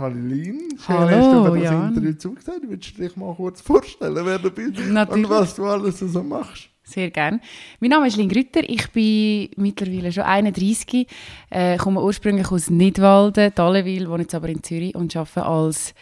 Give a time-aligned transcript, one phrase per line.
[0.00, 1.88] Hallo Lin, schön Hallo, hast du für das Jan.
[1.88, 2.60] Interview zugesagt.
[2.66, 5.24] Willst du dich mal kurz vorstellen, wer du bist Natürlich.
[5.26, 6.70] und was du alles so machst?
[6.84, 7.38] Sehr gerne.
[7.80, 11.06] Mein Name ist Lin Grütter, ich bin mittlerweile schon 31,
[11.50, 15.94] äh, komme ursprünglich aus Nidwalden, Dallenwil, wohne jetzt aber in Zürich und arbeite als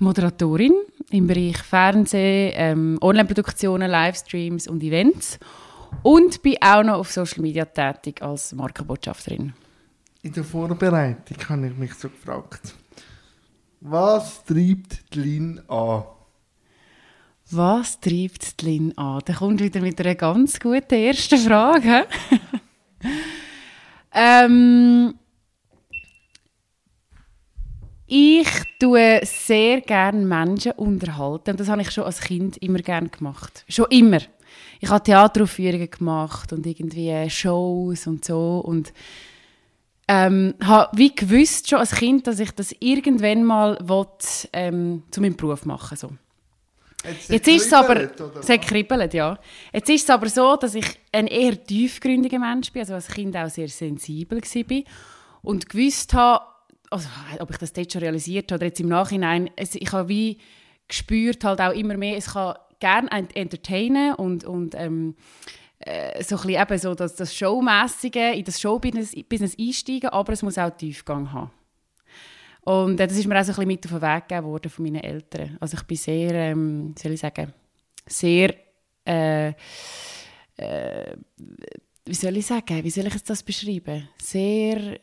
[0.00, 0.74] Moderatorin
[1.10, 5.38] im Bereich Fernsehen, ähm, Online-Produktionen, Livestreams und Events
[6.02, 9.54] und bin auch noch auf Social Media tätig als Markenbotschafterin.
[10.20, 12.74] In der Vorbereitung habe ich mich so gefragt,
[13.80, 16.04] was treibt die Lin an?
[17.50, 19.20] Was treibt die Lin an?
[19.24, 22.06] Da kommt wieder mit einer ganz guten ersten Frage.
[24.12, 25.14] ähm,
[28.06, 28.48] ich
[28.80, 31.50] tue sehr gerne Menschen unterhalten.
[31.50, 33.64] Und das habe ich schon als Kind immer gerne gemacht.
[33.68, 34.20] Schon immer.
[34.80, 38.58] Ich habe Theateraufführungen gemacht und irgendwie Shows und so.
[38.58, 38.92] Und
[40.08, 44.06] ähm, habe wie gewusst schon als Kind, dass ich das irgendwann mal will,
[44.52, 46.10] ähm, zu meinem Beruf machen so.
[47.28, 48.08] Jetzt ist es aber,
[48.40, 49.38] es kribbelt, ja.
[49.72, 53.36] Jetzt ist es aber so, dass ich ein eher tiefgründiger Mensch bin, also als Kind
[53.36, 54.82] auch sehr sensibel war
[55.42, 56.44] und gewusst habe,
[56.90, 57.08] also
[57.38, 60.38] ob ich das dort schon realisiert habe oder jetzt im Nachhinein, es, ich habe wie
[60.88, 65.14] gespürt halt auch immer mehr, es kann gerne ent- entertainen und, und ähm,
[65.78, 70.32] äh, so ein bisschen eben so das, das Showmässige, in das Showbusiness Business einsteigen, aber
[70.32, 71.50] es muss auch Tiefgang haben.
[72.62, 74.70] Und äh, das ist mir auch so ein bisschen mit auf den Weg gegeben worden
[74.70, 75.56] von meinen Eltern.
[75.60, 77.52] Also ich bin sehr, ähm, wie soll ich sagen,
[78.06, 78.54] sehr,
[79.06, 79.48] äh,
[80.56, 81.16] äh,
[82.04, 84.08] wie soll ich sagen, wie soll ich das beschreiben?
[84.20, 84.98] Sehr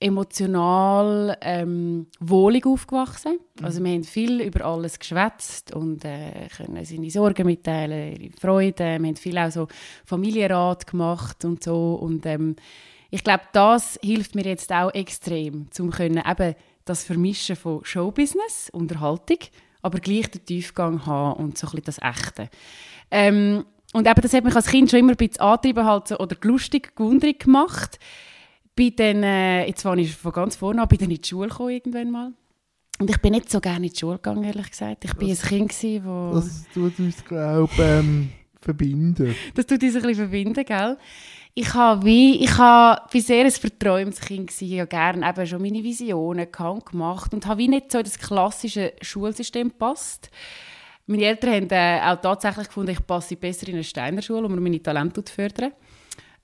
[0.00, 3.40] emotional ähm, wohlig aufgewachsen.
[3.62, 8.84] Also wir haben viel über alles geschwätzt und äh, können seine Sorgen mitteilen, ihre Freude.
[8.84, 9.66] Wir haben viel auch so
[10.04, 11.94] Familienrat gemacht und so.
[11.94, 12.54] Und ähm,
[13.10, 18.70] ich glaube, das hilft mir jetzt auch extrem, zum können eben das Vermischen von Showbusiness,
[18.72, 19.38] Unterhaltung,
[19.82, 22.50] aber gleich den Tiefgang haben und so ein bisschen das Echte.
[23.10, 26.18] Ähm, und eben, das hat mich als Kind schon immer ein bisschen angetrieben halt so,
[26.18, 27.98] oder lustig, gewundert gemacht.
[28.78, 31.48] Bin dann, äh, jetzt war ich von ganz vorne an, bin dann in die Schule
[31.48, 32.32] gekommen irgendwann mal.
[33.00, 35.04] Und ich bin nicht so gerne in die Schule gegangen, ehrlich gesagt.
[35.04, 36.34] Ich bin ein Kind, gewesen, wo...
[36.34, 38.30] Das tut uns, glaube ich, ähm,
[38.60, 39.34] verbinden.
[39.56, 40.96] Das tut uns ein bisschen verbinden, gell?
[41.54, 45.46] Ich habe wie, ich habe, bin sehr ein verträumtes Kind gewesen, ich habe gerne eben
[45.48, 50.30] schon meine Visionen gehabt gemacht und habe wie nicht so in das klassische Schulsystem gepasst.
[51.06, 54.54] Meine Eltern haben äh, auch tatsächlich gefunden, ich passe besser in eine Steiner Schule, um
[54.54, 55.72] meine Talente zu fördern.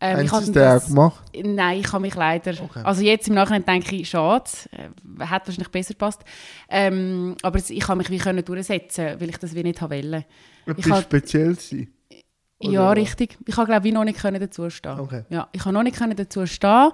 [0.04, 1.22] Ähm, Haben sie dann auch das- gemacht?
[1.42, 2.53] Nein, ich habe mich leider.
[2.62, 2.81] Okay.
[2.84, 6.22] Also jetzt im Nachhinein denke ich, schade, äh, hat wahrscheinlich besser gepasst.
[6.69, 10.25] Ähm, aber ich habe mich wie können durchsetzen, weil ich das wie nicht haben wollte.
[10.66, 11.88] Etwas hab- speziell sein?
[12.59, 13.37] Oder Ja, richtig.
[13.47, 14.98] Ich habe glaube ich noch nicht können dazu stehen.
[14.98, 15.25] Okay.
[15.28, 16.91] Ja, ich habe noch nicht können dazu stehen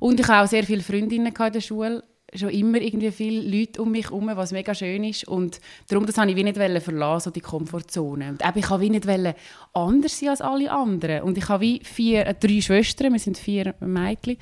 [0.00, 2.02] und ich habe auch sehr viele Freundinnen in der Schule.
[2.34, 5.28] Schon immer irgendwie viele Leute um mich herum, was mega schön ist.
[5.28, 8.30] Und darum, das habe ich nicht verlassen, so die Komfortzone.
[8.30, 9.36] Und eben, ich wie nicht
[9.74, 11.22] anders sein als alle anderen.
[11.22, 14.38] Und ich habe wie vier, äh, drei Schwestern, wir sind vier Mädchen.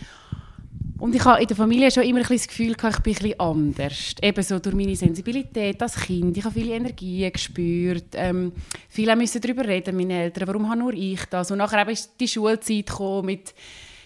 [1.00, 3.22] Und ich habe in der Familie schon immer ein das Gefühl gehabt, ich bin ein
[3.22, 4.14] bisschen anders.
[4.22, 6.36] Eben so durch meine Sensibilität als Kind.
[6.36, 8.08] Ich habe viele Energien gespürt.
[8.12, 8.52] Ähm,
[8.88, 10.46] viele müssen darüber reden, meine Eltern.
[10.46, 11.50] Warum habe nur ich das?
[11.50, 13.54] Und nachher eben ist die Schulzeit gekommen mit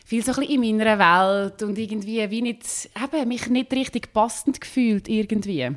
[0.05, 4.13] viel so ein bisschen in meiner Welt und irgendwie wie nicht, eben, mich nicht richtig
[4.13, 5.71] passend gefühlt irgendwie.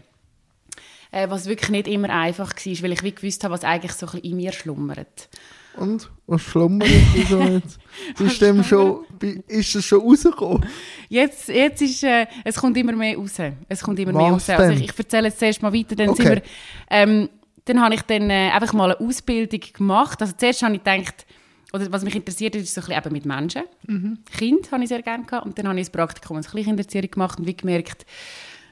[1.11, 4.05] Äh, was wirklich nicht immer einfach war, weil ich wie gewusst habe, was eigentlich so
[4.07, 5.29] ein bisschen in mir schlummert.
[5.77, 6.09] Und?
[6.25, 7.79] Was schlummert das so jetzt?
[8.19, 9.05] Ist, dem schon,
[9.47, 10.65] ist das schon rausgekommen?
[11.07, 13.35] Jetzt, jetzt ist, äh, es kommt immer mehr raus.
[13.69, 14.59] Es kommt immer mehr Was raus.
[14.59, 16.23] Also ich, ich erzähle jetzt zuerst mal weiter, dann Okay.
[16.23, 16.41] sind wir,
[16.89, 17.29] ähm,
[17.65, 20.19] dann habe ich dann äh, einfach mal eine Ausbildung gemacht.
[20.21, 21.25] Also zuerst habe ich gedacht,
[21.73, 23.63] oder was mich interessiert hat, ist so ein bisschen eben mit Menschen.
[24.37, 25.45] Kind habe ich sehr gerne gehabt.
[25.45, 28.05] Und dann habe ich ein Praktikum als Kleinkinderziehung gemacht und wie gemerkt,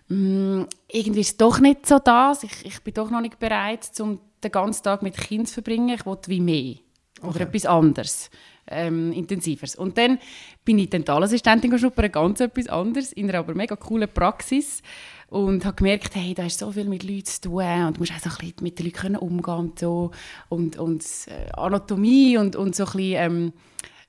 [0.07, 2.43] mh, irgendwie ist es doch nicht so das.
[2.43, 5.89] Ich, ich bin doch noch nicht bereit, um den ganzen Tag mit Kindern zu verbringen.
[5.89, 6.75] Ich will wie mehr.
[7.21, 8.29] Oder etwas anderes.
[8.67, 9.75] Ähm, intensiveres.
[9.75, 10.17] Und dann
[10.63, 14.81] bin ich Dentalassistentin geschnuppert, ganz etwas anderes, in einer aber mega coolen Praxis.
[15.29, 18.13] Und habe gemerkt, hey, da ist so viel mit Leuten zu tun und du musst
[18.13, 20.11] auch so ein mit den Leuten umgehen und so.
[20.49, 23.53] Und, und äh, Anatomie und, und so ein bisschen ähm,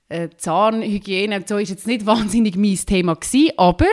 [0.08, 3.86] äh, Zahnhygiene und so ist jetzt nicht wahnsinnig mein Thema gewesen, aber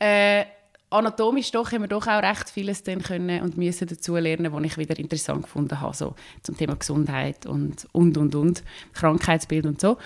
[0.00, 0.44] äh,
[0.90, 4.78] anatomisch doch haben wir doch auch recht vieles können und müssen dazu lernen, was ich
[4.78, 8.62] wieder interessant gefunden habe, so zum Thema Gesundheit und und und und
[8.92, 9.98] Krankheitsbild und so.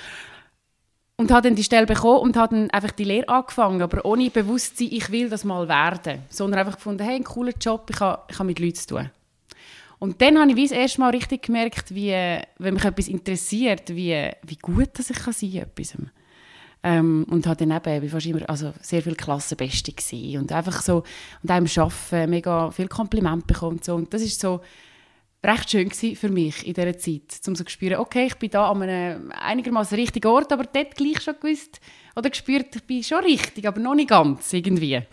[1.20, 4.30] Und habe dann die Stelle bekommen und habe dann einfach die Lehre angefangen, aber ohne
[4.30, 8.22] Bewusstsein, ich will das mal werden, sondern einfach gefunden, hey, ein cooler Job, ich habe,
[8.30, 9.10] ich habe mit Leuten zu tun.
[9.98, 12.14] Und dann habe ich wie das erste Mal richtig gemerkt, wie,
[12.56, 16.10] wenn mich etwas interessiert, wie, wie gut dass ich sein kann.
[16.82, 19.92] Ähm, und hat dann eben, ich war immer, also sehr viel Klassenbeste
[20.38, 21.02] und einfach so,
[21.42, 23.94] und im Arbeiten mega viel Kompliment bekommen und so.
[23.94, 24.62] Und das ist so
[25.42, 28.70] recht schön für mich in dieser Zeit, um so zu spüren, okay, ich bin da
[28.70, 31.80] an einem einigermaßen richtigen Ort, aber dort gleich schon gewusst
[32.14, 35.02] oder gespürt, ich bin schon richtig, aber noch nicht ganz irgendwie.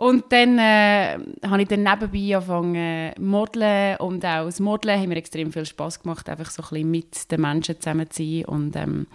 [0.00, 5.06] Und dann äh, habe ich dann nebenbei angefangen zu modeln und auch das Modeln hat
[5.06, 8.44] mir extrem viel Spaß gemacht, einfach so ein bisschen mit den Menschen zusammen zu sein
[8.46, 9.06] und ähm,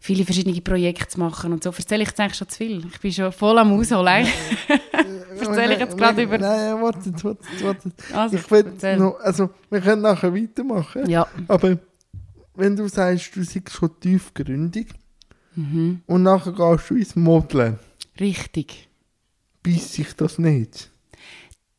[0.00, 1.70] viele verschiedene Projekte zu machen und so.
[1.70, 2.84] Erzähle ich jetzt eigentlich schon zu viel?
[2.92, 4.26] Ich bin schon voll am Ausholen.
[5.38, 6.38] Erzähle ich jetzt gerade über...
[6.38, 7.92] Nein, warte, warte, warte.
[8.14, 11.26] Also, ich will noch, also wir können nachher weitermachen, Ja.
[11.48, 11.78] aber
[12.54, 14.88] wenn du sagst, du seist schon tiefgründig
[15.56, 16.02] Mhm.
[16.06, 17.78] und nachher gehst du ins Modeln,
[18.20, 18.88] Richtig.
[19.64, 20.90] beißt sich das nicht?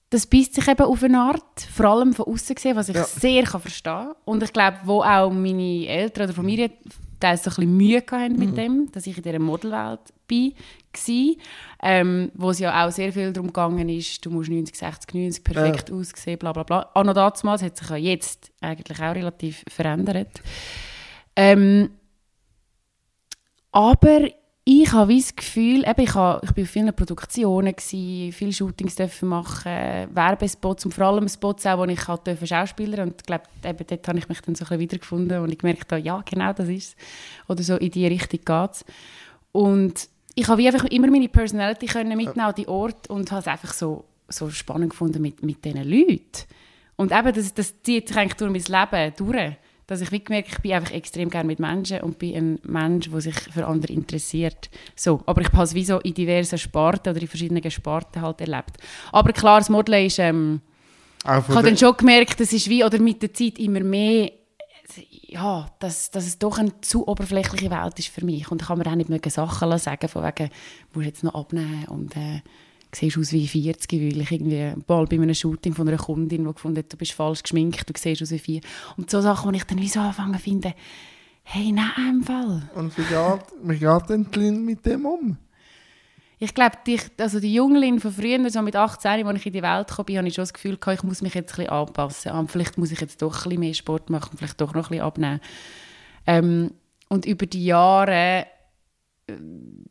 [0.09, 3.05] das beißt sich eben auf eine Art, vor allem von außen gesehen, was ich Ja.
[3.05, 6.71] sehr kann verstehen Und ich glaube, wo auch meine Eltern oder Familie
[7.21, 8.39] teils so ein bisschen Mühe hatten Mhm.
[8.39, 10.53] mit dem, dass ich in dieser Modelwelt bin,
[10.93, 11.35] war,
[11.83, 15.43] ähm, wo es ja auch sehr viel darum gegangen ist, du musst 90, 60, 90
[15.43, 16.89] perfekt aussehen, bla bla bla.
[16.93, 20.41] Auch noch damals hat sich ja jetzt eigentlich auch relativ verändert.
[21.35, 21.91] Ähm,
[23.71, 24.27] aber
[24.63, 28.95] ich habe das Gefühl, eben, ich, habe, ich bin auf vielen Produktionen, gewesen, viele Shootings
[29.21, 29.71] machen,
[30.13, 33.85] Werbespots und vor allem Spots auch, wo ich halt dürfen schauspielern und ich glaube, eben
[33.87, 36.69] dort habe ich mich dann so ein bisschen wiedergefunden und ich gemerkt ja, genau das
[36.69, 36.95] ist es.
[37.47, 38.85] Oder so in die Richtung geht es.
[39.51, 43.47] Und ich habe einfach immer meine Personality können mitnehmen an die Ort und habe es
[43.47, 46.45] einfach so, so spannend gefunden mit, mit diesen Leuten.
[46.97, 49.57] Und eben, das, das zieht sich eigentlich durch mein Leben durch.
[49.91, 53.11] Dass ich wie gemerkt ich bin einfach extrem gerne mit Menschen und bin ein Mensch,
[53.11, 54.69] der sich für andere interessiert.
[54.95, 58.39] So, aber ich habe es wie so in diversen Sparten oder in verschiedenen Sparten halt
[58.39, 58.77] erlebt.
[59.11, 60.17] Aber klar, das Modeln ist...
[60.17, 60.61] Ähm,
[61.25, 64.31] ich habe dann schon gemerkt, das ist wie, oder mit der Zeit immer mehr,
[65.27, 68.49] ja, dass, dass es doch eine zu oberflächliche Welt ist für mich.
[68.49, 70.49] Und ich kann mir auch nicht mehr Sachen sagen, von wegen,
[70.93, 72.39] musst jetzt noch abnehmen und äh,
[72.93, 76.53] siehst aus wie 40, weil ich irgendwie mal bei einem Shooting von einer Kundin, die
[76.53, 78.61] gefunden hat, du bist falsch geschminkt, du siehst aus wie 4.
[78.97, 80.73] Und so Sachen, die ich dann wie so anfangen zu finden,
[81.43, 82.69] hey, nein, im Fall.
[82.75, 85.37] Und wie geht, wie geht denn die Lin mit dem um?
[86.43, 89.61] Ich glaube, die, also die Jünglin von früher, so mit 18, als ich in die
[89.61, 92.31] Welt kam, habe ich schon das Gefühl, gehabt, ich muss mich jetzt ein bisschen anpassen.
[92.31, 94.89] Ah, vielleicht muss ich jetzt doch ein bisschen mehr Sport machen, vielleicht doch noch ein
[94.89, 95.39] bisschen abnehmen.
[96.25, 96.71] Ähm,
[97.09, 98.47] und über die Jahre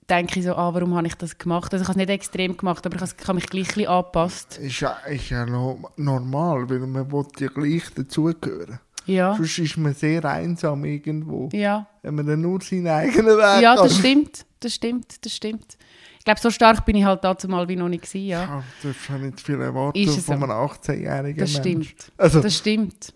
[0.09, 1.73] denke ich so, ah, warum habe ich das gemacht?
[1.73, 3.75] Also ich habe es nicht extrem gemacht, aber ich habe ich habe mich gleich ein
[3.75, 4.59] bisschen angepasst.
[4.59, 8.81] Ist ja, ist ja no, normal, weil man will ja gleich dazugehören.
[9.07, 11.87] Ja, Sonst ist man sehr einsam irgendwo, ja.
[12.03, 15.79] wenn man dann nur seinen eigenen Weg Ja, das stimmt, das stimmt, das stimmt.
[16.19, 18.43] Ich glaube, so stark bin ich halt dazu mal wie noch nicht gewesen, ja.
[18.43, 20.45] Ja, du darfst ja nicht viel erwarten es von so?
[20.45, 21.89] einem 18-jährigen Das Mensch.
[21.89, 23.15] stimmt, Also, das stimmt.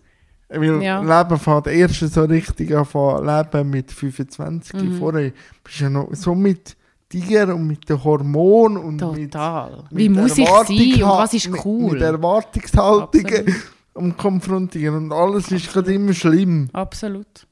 [0.49, 1.01] Weil ja.
[1.01, 4.73] Leben fängt erst so richtig an von Leben mit 25.
[4.73, 4.97] Mhm.
[4.99, 5.31] Vorher
[5.63, 6.75] bist du ja noch so mit
[7.11, 9.83] dir und mit den Hormonen und mit, Total.
[9.89, 11.93] mit Wie muss ich sein und was ist mit- cool?
[11.93, 13.55] Mit Erwartungshaltungen Absolut.
[13.93, 16.69] und konfrontieren und alles ist gerade immer schlimm.
[16.73, 17.47] Absolut.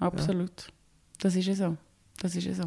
[0.00, 0.68] Absolut.
[1.20, 1.76] Das ist ja so.
[2.20, 2.64] Das ist ja so.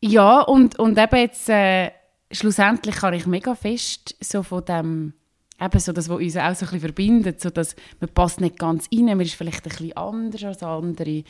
[0.00, 1.90] Ja, und, und eben jetzt, äh,
[2.30, 5.12] schlussendlich kann ich mega fest so von dem,
[5.60, 8.58] eben so das, was uns auch so ein bisschen verbindet, so dass man passt nicht
[8.58, 11.24] ganz rein, man ist vielleicht ein bisschen anders als andere.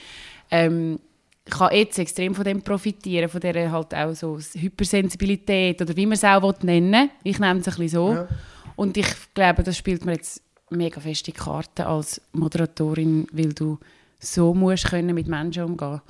[0.50, 0.99] Ähm,
[1.44, 6.06] ich kann jetzt extrem von dem profitieren, von dieser halt auch so Hypersensibilität oder wie
[6.06, 8.12] man es auch will nennen Ich nenne es ein bisschen so.
[8.14, 8.28] Ja.
[8.75, 13.78] Und ich glaube, das spielt mir jetzt mega feste Karten als Moderatorin, weil du
[14.18, 16.00] so musst können mit Menschen umgehen.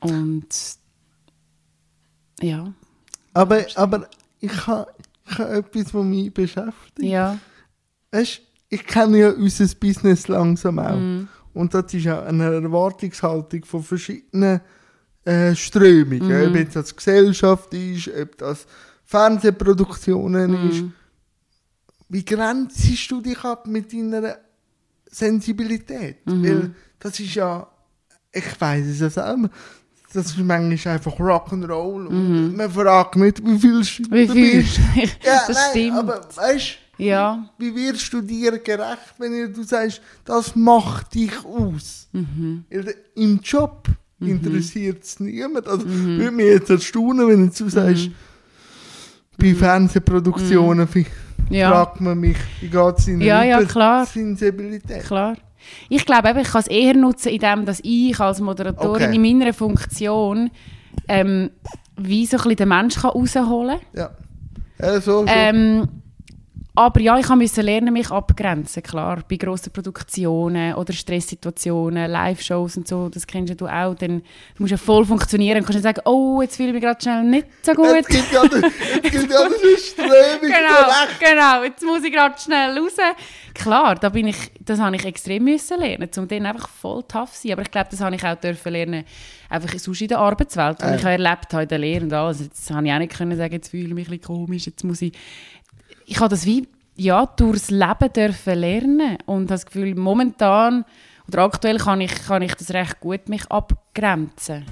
[0.00, 0.48] Und
[2.40, 2.72] ja,
[3.34, 4.08] Aber, aber
[4.40, 4.92] ich habe
[5.30, 7.08] ich ha etwas, was mich beschäftigt.
[7.08, 7.38] ja,
[8.10, 10.96] Weißt, ich kenne ja unser Business langsam auch.
[10.96, 11.28] Mhm.
[11.52, 14.60] Und das ist ja eine Erwartungshaltung von verschiedenen
[15.24, 16.28] äh, Strömungen.
[16.28, 16.48] Mhm.
[16.48, 18.66] Ob jetzt das Gesellschaft ist, ob das
[19.04, 20.82] Fernsehproduktionen ist.
[20.82, 20.92] Mhm.
[22.08, 24.36] Wie grenzst du dich ab mit deiner
[25.10, 26.24] Sensibilität?
[26.26, 26.44] Mhm.
[26.44, 27.66] Weil das ist ja,
[28.32, 29.50] ich weiß es ja selber,
[30.12, 32.06] das ist manchmal einfach Rock'n'Roll.
[32.06, 34.12] Und man fragt nicht, wie viel du Mhm.
[34.12, 34.62] wie viel?
[34.62, 34.80] bist.
[35.24, 35.98] Ja, das nein, stimmt.
[35.98, 42.08] aber weißt ja, wie wirst du dir gerecht, wenn du sagst, das macht dich aus?
[42.12, 42.64] Mhm.
[43.14, 43.88] Im Job
[44.20, 45.66] interessiert es niemand.
[45.66, 48.14] Also, würde mich jetzt erstaunen, wenn du sagst, Mhm.
[49.38, 50.86] bei Fernsehproduktionen
[51.48, 51.70] ja.
[51.70, 54.04] fragt man mich, wie geht es in Ja, ja, klar.
[54.04, 55.04] Sensibilität?
[55.04, 55.36] Klar.
[55.88, 59.16] Ich glaube, eben, ich kann es eher nutzen, indem dass ich als Moderatorin Okay.
[59.16, 60.50] in meiner Funktion
[61.08, 61.50] ähm,
[61.96, 63.80] wie so ein bisschen den Menschen kann rausholen kann.
[63.94, 64.10] Ja.
[64.80, 65.24] Ja, so, so.
[65.28, 65.88] Ähm,
[66.80, 69.22] Aber ja, ich musste lernen, mich abgrenzen, klar.
[69.28, 73.94] Bei grossen Produktionen oder Stresssituationen, Live-Shows und so, das kennst du auch.
[73.94, 76.82] Dann du musst ja voll funktionieren und kannst nicht sagen, oh, jetzt fühle ich mich
[76.82, 77.94] gerade schnell nicht so gut.
[77.96, 80.88] Jetzt gibt ja, jetzt gibt ja eine Strömung genau,
[81.20, 82.96] genau, jetzt muss ich gerade schnell raus.
[83.52, 87.32] Klar, da bin ich, das habe ich extrem müssen lernen, um dann einfach voll tough
[87.32, 87.52] zu sein.
[87.52, 89.04] Aber ich glaube, das habe ich auch dürfen lernen,
[89.50, 90.94] einfach sonst in der Arbeitswelt, Ja.
[90.94, 92.40] ich auch erlebt habe in der Lehre und alles.
[92.40, 94.82] Jetzt habe ich auch nicht können sagen, jetzt fühle ich mich ein bisschen komisch, jetzt
[94.82, 95.12] muss ich...
[96.10, 100.84] Ich habe das wie, ja, durchs Leben dürfen lernen und das Gefühl, momentan
[101.28, 104.66] oder aktuell kann ich, kann ich das recht gut mich abgrenzen.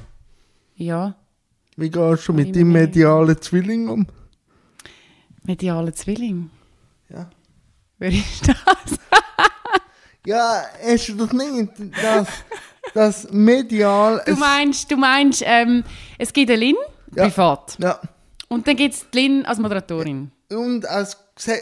[0.75, 1.15] Ja,
[1.77, 4.07] Wie gehst du mit deinem medialen Zwilling um?
[5.45, 6.51] medialer Zwilling.
[7.09, 7.31] Ja.
[7.99, 8.57] Wer ist das?
[10.27, 11.73] Ja, hast du das nicht?
[12.03, 12.29] Das,
[12.93, 14.21] das medial...
[14.27, 15.85] Du meinst, du meinst ähm,
[16.19, 16.75] es gibt eine Lin,
[17.15, 17.29] Ja.
[17.29, 17.77] privat.
[17.79, 17.99] Ja.
[18.49, 20.31] Und dann gibt es die Lin als Moderatorin.
[20.51, 21.17] Und als,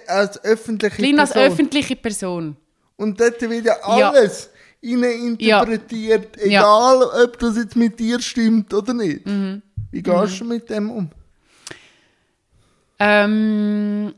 [0.07, 1.53] als öffentliche Lin als Person.
[1.53, 2.57] öffentliche Person.
[2.97, 4.11] Und dort wird ja Ja.
[4.11, 9.27] alles interpretiert, egal ob das jetzt mit dir stimmt oder nicht.
[9.27, 9.63] Mhm.
[9.91, 11.11] Wie gehst du mit dem um?
[12.99, 14.15] Ähm,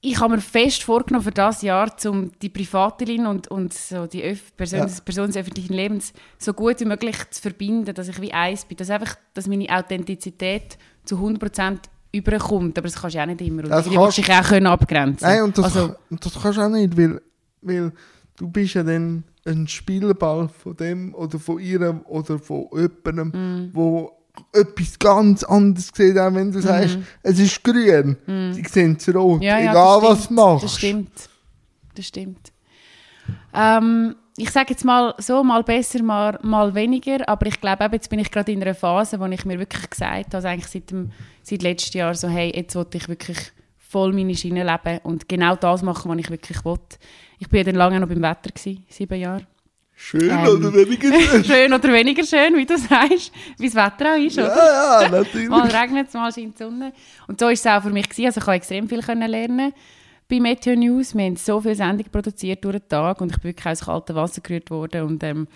[0.00, 4.06] ich habe mir fest vorgenommen für das Jahr, um die private Lin und, und so
[4.06, 4.86] die Öff Person, Ja.
[5.04, 8.76] Person des öffentlichen Lebens so gut wie möglich zu verbinden, dass ich wie eins bin.
[8.76, 11.78] Dass, einfach, dass meine Authentizität zu 100%
[12.12, 12.76] überkommt.
[12.78, 13.62] Aber das kannst du auch nicht immer.
[13.64, 16.40] Und Das irgendwie musst du kannst- dich auch können abgrenzen Nein, und das, also, das
[16.40, 17.20] kannst du auch nicht, weil,
[17.62, 17.92] weil
[18.36, 23.32] du bist ja dann ein Spielball von dem oder von ihr oder von jemandem,
[23.64, 23.70] Mhm.
[23.72, 24.12] wo
[24.52, 28.16] etwas ganz anderes sieht, auch wenn du sagst, es ist grün.
[28.52, 29.42] Sie sehen es rot.
[29.42, 30.64] Ja, ja, egal das was du machst.
[30.64, 31.10] Das stimmt.
[31.94, 32.52] Das stimmt.
[33.54, 38.08] Ähm, ich sage jetzt mal so, mal besser, mal, mal weniger, aber ich glaube, jetzt
[38.08, 40.90] bin ich gerade in einer Phase, wo ich mir wirklich gesagt habe, also eigentlich seit,
[40.90, 43.38] dem, seit letztem Jahr, so, hey, jetzt will ich wirklich
[43.76, 46.78] voll meine Schiene leben und genau das machen, was ich wirklich will.
[47.38, 49.46] Ich bin ja dann lange noch beim Wetter, gewesen, sieben Jahre.
[49.94, 51.44] Schön Ähm, oder weniger schön?
[51.44, 54.56] Schön oder weniger schön, wie du sagst, wie das Wetter auch ist, oder?
[54.56, 55.48] ja, ja, natürlich.
[55.48, 56.92] Mal regnet es, mal scheint die Sonne.
[57.28, 58.08] Und so war es auch für mich.
[58.08, 58.26] Gewesen.
[58.26, 59.72] Also ich konnte extrem viel lernen
[60.28, 61.14] bei Meteo News.
[61.14, 64.16] Wir haben so viele Sendungen produziert durch den Tag und ich bin wirklich aus kaltem
[64.16, 65.02] Wasser gerührt worden.
[65.02, 65.46] Und, ähm,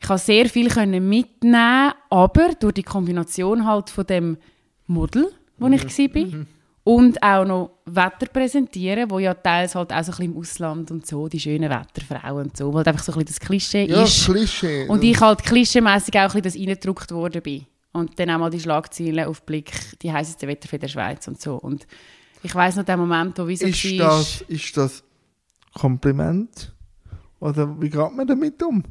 [0.00, 4.36] ich konnte sehr viel können mitnehmen, aber durch die Kombination halt von dem
[4.86, 6.46] Model, wo ich war,
[6.84, 10.90] und auch noch Wetter präsentieren, wo ja teils halt auch so ein bisschen im Ausland
[10.90, 13.86] und so, die schönen Wetterfrauen und so, weil halt einfach so ein bisschen das Klischee
[13.86, 14.26] ja, ist.
[14.26, 14.86] Klischee.
[14.86, 17.66] Und ich halt klischeemässig auch ein bisschen das reingedruckt worden bin.
[17.92, 19.72] Und dann auch mal die Schlagzeilen auf Blick,
[20.02, 21.54] die heißeste Wetterfee der Schweiz und so.
[21.54, 21.86] Und
[22.42, 24.18] ich weiss noch den Moment, wo wie so ist, war.
[24.18, 25.04] das, ist das
[25.72, 26.72] Kompliment?
[27.40, 28.82] Oder wie geht man damit um?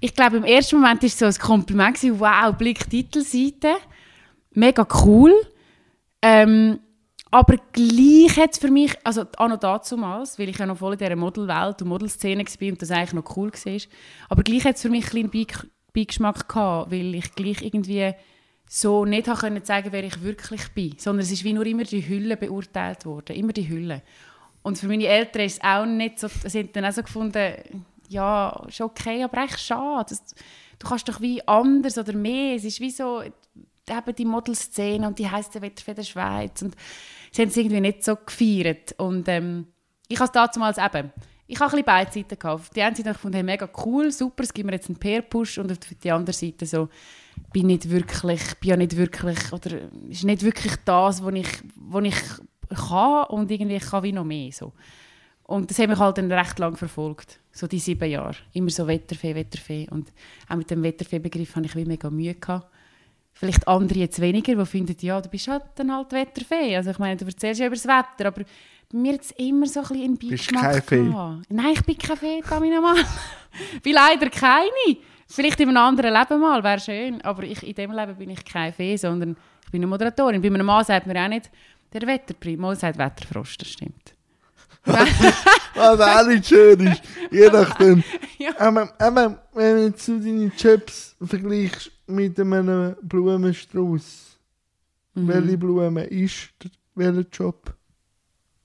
[0.00, 1.96] Ich glaube, im ersten Moment war es so ein Kompliment.
[1.96, 3.74] Gewesen, wow, Blick Titelseite.
[4.52, 5.32] Mega cool.
[6.22, 6.80] Ähm,
[7.30, 10.94] aber gleich hat es für mich, also auch noch dazumals, weil ich ja noch voll
[10.94, 13.80] in dieser Modelwelt und Modelszene war und das eigentlich noch cool war,
[14.28, 18.12] aber gleich hat es für mich ein bisschen Beig- Beigeschmack gehabt, weil ich gleich irgendwie
[18.68, 21.84] so nicht habe können sagen, wer ich wirklich bin, sondern es ist wie nur immer
[21.84, 24.02] die Hülle beurteilt worden, immer die Hülle.
[24.62, 27.54] Und für meine Eltern ist es auch nicht so, sie haben dann auch so gefunden,
[28.08, 30.06] ja, ist okay, aber echt schade.
[30.10, 30.34] Das,
[30.78, 32.56] du kannst doch wie anders oder mehr.
[32.56, 33.22] Es ist wie so
[33.90, 36.62] eben die Modelszene und die Wetter für der Schweiz.
[36.62, 36.76] Und
[37.32, 38.94] sie haben es irgendwie nicht so gefeiert.
[38.98, 39.66] Und ähm,
[40.08, 41.12] ich habe es damals eben,
[41.46, 42.60] ich habe ein beide Seiten gehabt.
[42.60, 45.58] Auf die eine Seite habe ich mega cool, super, es gibt mir jetzt einen Peer-Push.
[45.58, 46.88] Und auf die andere Seite so,
[47.52, 51.48] bin nicht wirklich, bin ja nicht wirklich, oder ist nicht wirklich das, was ich,
[52.04, 54.52] ich kann und irgendwie ich kann wie noch mehr.
[54.52, 54.72] So.
[55.50, 58.36] Und das hat mich halt dann recht lang verfolgt, so die sieben Jahre.
[58.52, 59.88] Immer so Wetterfee, Wetterfee.
[59.90, 60.12] Und
[60.48, 62.36] auch mit dem Wetterfee-Begriff hatte ich wie mega Mühe.
[62.36, 62.70] Gehabt.
[63.40, 66.76] Vielleicht andere jetzt weniger, die finden, ja, du bist halt dann halt Wetterfee.
[66.76, 68.42] Also ich meine, du erzählst ja über das Wetter, aber
[68.92, 71.04] bei mir hat es immer so ein bisschen einen Bist Beigeschmack Fee?
[71.04, 71.46] gehabt.
[71.48, 72.98] Nein, ich bin keine Fee, Tamina Mann.
[73.82, 74.98] bin leider keine.
[75.26, 77.22] Vielleicht in einem anderen Leben mal, wäre schön.
[77.22, 80.42] Aber ich, in diesem Leben bin ich keine Fee, sondern ich bin eine Moderatorin.
[80.42, 81.50] Bei einem Mann sagt man auch nicht,
[81.94, 82.60] der Wetterprim.
[82.60, 84.14] Mal sagt Wetterfrost, das stimmt.
[84.84, 87.02] Was auch nicht schön ist.
[87.30, 88.04] Je nachdem.
[88.40, 88.58] Ja.
[88.58, 94.38] aber, aber wenn du jetzt so deine Jobs vergleichst mit einem Blumenstrauß,
[95.14, 95.28] Mhm.
[95.28, 97.74] welche Blume ist der- welcher Job?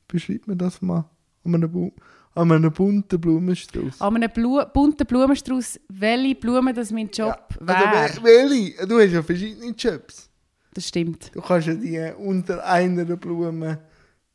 [0.08, 1.06] Beschreib mir das mal.
[1.44, 1.92] An einem, Bu
[2.36, 4.02] an einem bunten Blumenstrauß.
[4.02, 8.24] An einem Blu bunten Blumenstrauß, welche Blume das mein Job Also, wäre.
[8.24, 8.88] wel- welche?
[8.88, 10.30] Du hast ja verschiedene Jobs.
[10.74, 11.34] Das stimmt.
[11.34, 13.80] Du kannst ja die unter einer Blume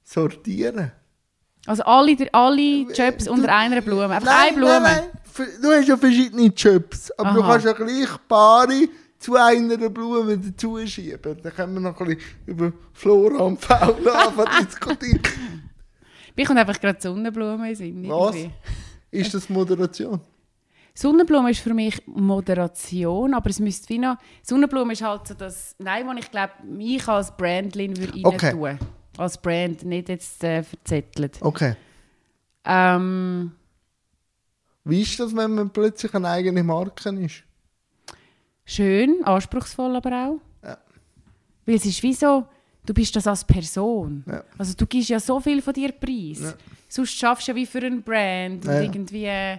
[0.03, 0.93] sortieren.
[1.67, 2.61] Also alle, alle
[2.93, 4.09] Jobs Du- unter einer Blume.
[4.11, 4.81] Einfach Nein, eine Blume.
[4.81, 5.05] Nein,
[5.37, 5.49] nein.
[5.63, 7.53] Du hast ja verschiedene Jobs, aber du Aha.
[7.53, 8.89] kannst ja gleich Paare
[9.19, 11.37] zu einer Blume dazu schieben.
[11.43, 15.21] Dann können wir noch ein bisschen über Flora und Fauna diskutieren.
[16.37, 18.09] Mir kommt einfach gerade Sonnenblume in Sinn.
[18.09, 18.37] Was?
[19.11, 20.21] Ist das Moderation?
[20.95, 24.17] Sonnenblume ist für mich Moderation, aber es müsste wie noch...
[24.43, 25.75] Sonnenblume ist halt so das...
[25.79, 28.51] Nein, was ich glaube, ich als Brandlin würde rein Okay.
[28.53, 28.79] tun.
[29.21, 31.39] Als Brand, nicht jetzt äh, verzettelt.
[31.41, 31.77] Okay.
[32.65, 33.53] Ähm,
[34.85, 37.45] Wie ist das, wenn man plötzlich eine eigene Marke ist?
[38.71, 40.67] schön, anspruchsvoll aber auch.
[40.67, 40.79] Ja.
[41.67, 42.47] Weil es ist wie so,
[42.87, 44.25] du bist das als Person.
[44.27, 44.45] Ja.
[44.57, 46.41] Also du gibst ja so viel von dir preis.
[46.41, 46.55] Ja.
[46.89, 48.65] Sonst schaffst du ja wie für einen Brand.
[48.65, 49.59] Und irgendwie, äh,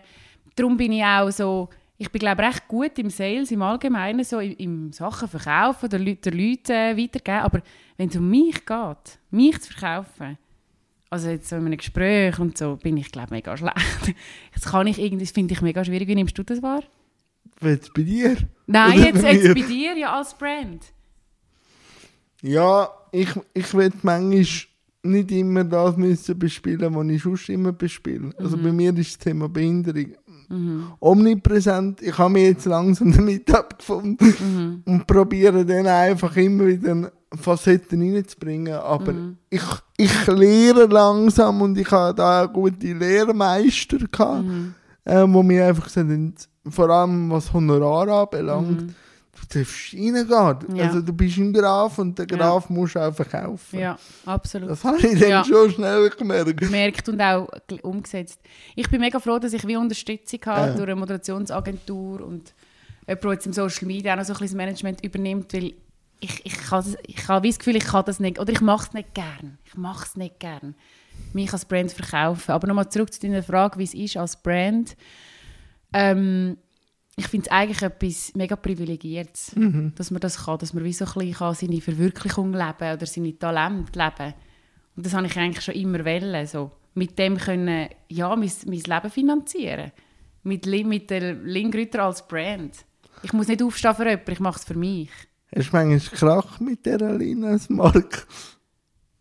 [0.56, 1.70] darum bin ich auch so,
[2.02, 6.00] ich bin glaube recht gut im Sales, im Allgemeinen, so im, im Sachen verkaufen, der
[6.00, 7.44] Leute, der Leute äh, weitergeben.
[7.44, 7.62] Aber
[7.96, 10.40] wenn es um mich geht, mich zu verkaufen,
[11.12, 14.16] also jetzt so in einem Gespräch und so, bin ich glaube mega schlecht.
[14.56, 16.08] Das kann ich irgendwie, finde ich mega schwierig.
[16.08, 16.84] Wie nimmst du das wahr?
[17.62, 18.36] Jetzt bei dir?
[18.66, 20.84] Nein, Oder jetzt, bei jetzt bei dir ja als Brand.
[22.42, 24.44] Ja, ich, ich will manchmal
[25.04, 28.32] nicht immer das müssen bespielen, was ich sonst immer bespiele.
[28.38, 30.16] Also bei mir ist das Thema Behinderung
[31.00, 32.02] omnipräsent.
[32.02, 38.74] Ich habe mich jetzt langsam damit abgefunden und probiere dann einfach immer wieder Facetten reinzubringen.
[38.74, 39.14] Aber
[39.50, 39.64] ich,
[39.98, 44.46] ich lehre langsam und ich habe da auch gute Lehrmeister gehabt,
[45.06, 46.34] äh, wo mir einfach haben,
[46.70, 48.88] vor allem was Honorar anbelangt, du
[49.48, 50.76] darfst reingehen.
[50.76, 50.86] Ja.
[50.88, 52.26] Also du bist ein Graf und Ja.
[52.26, 53.80] Graf musst du auch verkaufen.
[53.80, 54.70] Ja, absolut.
[54.70, 55.44] Das habe ich dann Ja.
[55.46, 56.58] schon schnell gemerkt.
[56.58, 57.48] gemerkt und auch
[57.84, 58.40] umgesetzt.
[58.76, 60.74] Ich bin mega froh, dass ich wie Unterstützung habe Ja.
[60.76, 62.54] durch eine Moderationsagentur und
[63.08, 65.74] jemand, der jetzt im Social Media auch noch so ein bisschen das Management übernimmt, weil
[66.24, 68.94] ich, ich, kann, ich habe das Gefühl, ich kann das nicht, oder ich mache es
[68.94, 69.58] nicht gern.
[69.66, 70.76] Ich mache es nicht gern,
[71.34, 72.52] mich als Brand verkaufen.
[72.52, 74.96] Aber nochmal zurück zu deiner Frage, wie es ist als Brand.
[75.94, 76.58] Ähm,
[77.22, 79.56] ich finde es eigentlich etwas mega privilegiertes,
[79.96, 83.06] dass man das kann, dass man wie so ein bisschen kann seine Verwirklichung leben oder
[83.06, 84.34] seine Talente leben
[84.96, 86.72] und das habe ich eigentlich schon immer wollen, so.
[86.94, 89.92] Mit dem können, ja, mein, mein Leben finanzieren.
[90.44, 92.76] Mit, mit der Lingrütter als Brand.
[93.24, 95.10] Ich muss nicht aufstehen für jemanden, ich mache es für mich.
[95.56, 98.24] Hast du manchmal Krach mit dieser Line als Marke?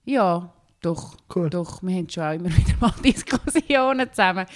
[0.04, 1.16] Ja, doch.
[1.35, 1.50] Cool.
[1.50, 4.47] Doch, wir haben schon auch immer wieder mal Diskussionen zusammen.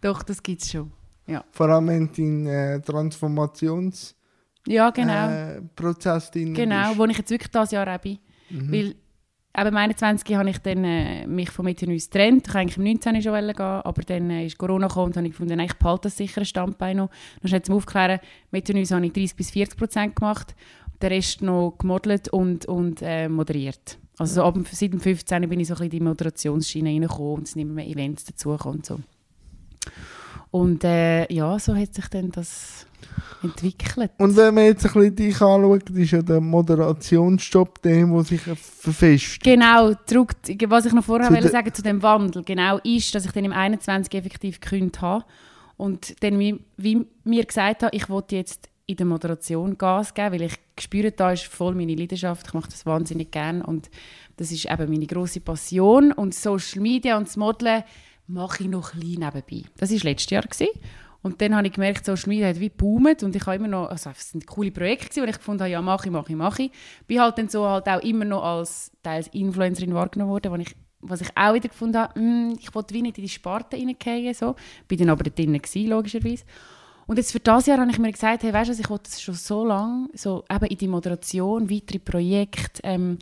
[0.00, 0.92] doch, das gibt es schon.
[1.26, 4.14] Ja, Vor allem wenn du in äh, Transformationsprozess
[4.66, 5.28] ja genau.
[5.30, 6.98] äh, Prozess drin Genau, bist.
[6.98, 8.18] wo ich jetzt wirklich dieses Jahr auch bin.
[8.50, 8.86] Weil
[9.56, 10.36] eben am 21.
[10.36, 12.46] habe ich dann, äh, mich von Meteorus getrennt.
[12.46, 13.22] Ich wollte eigentlich im 19.
[13.22, 16.16] schon gehen, aber dann äh, ist Corona gekommen und habe ich gefunden, ich behalte das
[16.16, 17.10] sicher ein Standbein noch.
[17.42, 20.54] Noch schnell zum Aufklären, Meteorus habe ich 30 bis 40 Prozent gemacht,
[21.00, 23.98] den Rest noch gemodelt und, und äh, moderiert.
[24.18, 25.48] Also so ab, seit dem 15.
[25.48, 28.24] bin ich so ein bisschen in die Moderationsschiene reingekommen und es sind immer mehr Events
[28.24, 29.00] dazugekommen und so.
[30.54, 32.86] Und äh, ja, so hat sich dann das
[33.42, 34.12] entwickelt.
[34.18, 38.40] Und wenn man jetzt ein bisschen dich anschaut, ist ja der Moderationsjob der, der sich
[38.40, 39.42] verfestigt.
[39.42, 40.36] Genau, zurück,
[40.68, 43.46] was ich noch vorher Zu wollte sagen zu dem Wandel, genau ist, dass ich dann
[43.46, 45.24] im 21 effektiv gekündigt habe
[45.76, 50.34] und dann wie, wie mir gesagt habe, ich wollte jetzt in der Moderation Gas geben,
[50.34, 53.90] weil ich gespürt da ist voll meine Leidenschaft, ich mache das wahnsinnig gern und
[54.36, 57.82] das ist eben meine große Passion und Social Media und das Modeln
[58.26, 59.68] mache ich noch ein bisschen nebenbei.
[59.76, 60.42] Das war letztes Jahr.
[60.42, 60.68] Gewesen.
[61.24, 63.88] Und dann habe ich gemerkt, Social Media hat wie geboomt und ich habe immer noch,
[63.88, 66.62] also es sind coole Projekte gewesen, ich gefunden habe, ja mache ich, mache ich, mache
[66.64, 66.70] ich.
[67.06, 70.76] Bin halt dann so halt auch immer noch als teils Influencerin wahrgenommen worden, wo ich,
[71.00, 74.34] was ich auch wieder gefunden habe, mm, ich wollte wie nicht in die Sparte reingehen,
[74.34, 74.54] so.
[74.86, 76.44] Bin dann aber dort drinnen gewesen, logischerweise.
[77.06, 79.34] Und jetzt für das Jahr habe ich mir gesagt, hey, weißt du, ich wollte schon
[79.34, 83.18] so lange, so eben in die Moderation, weitere Projekte, ähm,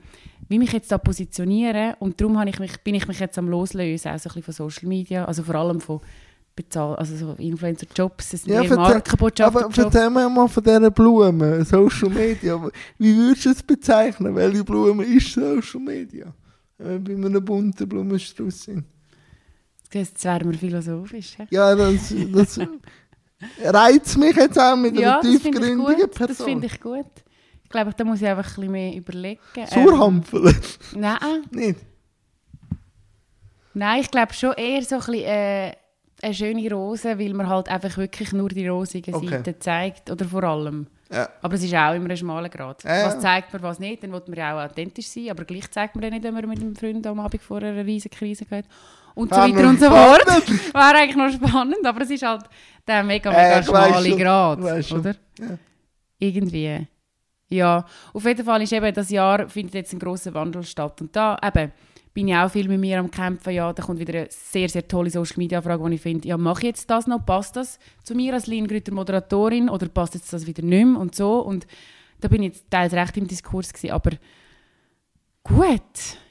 [0.52, 3.48] wie mich jetzt da positionieren und darum habe ich mich, bin ich mich jetzt am
[3.48, 6.00] loslösen, auch so ein bisschen von Social Media, also vor allem von
[6.54, 11.64] bezahl also so Influencer-Jobs, es sind eher erzähl- aber erzähl mir mal von dieser Blume,
[11.64, 12.70] Social Media.
[12.98, 14.34] Wie würdest du es bezeichnen?
[14.36, 16.32] Welche Blume ist Social Media?
[16.78, 18.84] Wenn wir bei einem bunten Blumenstrauß sind.
[19.92, 21.38] Jetzt wären wir philosophisch.
[21.38, 21.46] hä?
[21.50, 22.60] Ja, das, das
[23.64, 25.96] reizt mich jetzt auch mit Ja, einer tiefgründigen gut.
[26.02, 26.46] Das Person.
[26.46, 27.06] finde ich gut.
[27.72, 29.40] Ich glaube, da muss ich einfach ein bisschen mehr überlegen.
[29.56, 30.54] Ähm, Surhampeln.
[30.94, 31.16] nein,
[31.52, 31.78] Nicht?
[33.72, 35.72] nein, ich glaube schon eher so ein bisschen äh,
[36.22, 39.26] eine schöne Rose, weil man halt einfach wirklich nur die rosige Okay.
[39.28, 40.10] Seite zeigt.
[40.10, 40.86] Oder vor allem.
[41.10, 41.28] Ja.
[41.40, 42.84] Aber es ist auch immer ein schmaler Grad.
[42.84, 43.06] Ja, ja.
[43.06, 45.94] Was zeigt man, was nicht, dann will man ja auch authentisch sein, aber gleich zeigt
[45.94, 48.66] man dann nicht, wenn man mit einem Freund am Abend vor einer riesigen Krise geht.
[49.14, 50.26] Und so weiter und so fort.
[50.74, 52.44] Wäre eigentlich noch spannend, aber es ist halt
[52.86, 54.16] der mega, Äh, mega weiss schmale.
[54.16, 54.58] Grad,
[54.92, 55.14] oder?
[55.38, 55.58] Ja.
[56.18, 56.86] Irgendwie.
[57.52, 61.00] Ja, auf jeden Fall ist eben das Jahr findet jetzt ein großer Wandel statt.
[61.00, 61.70] Und da eben
[62.14, 63.52] bin ich auch viel mit mir am Kämpfen.
[63.52, 66.66] Ja, da kommt wieder eine sehr, sehr tolle Social-Media-Frage, wo ich finde, ja, mache ich
[66.66, 67.24] jetzt das noch?
[67.24, 71.00] Passt das zu mir als Lin Grüter Moderatorin oder passt jetzt das wieder nicht mehr
[71.00, 71.40] und so?
[71.40, 71.66] Und
[72.20, 74.12] da bin ich jetzt teils recht im Diskurs gewesen, aber
[75.42, 75.80] gut,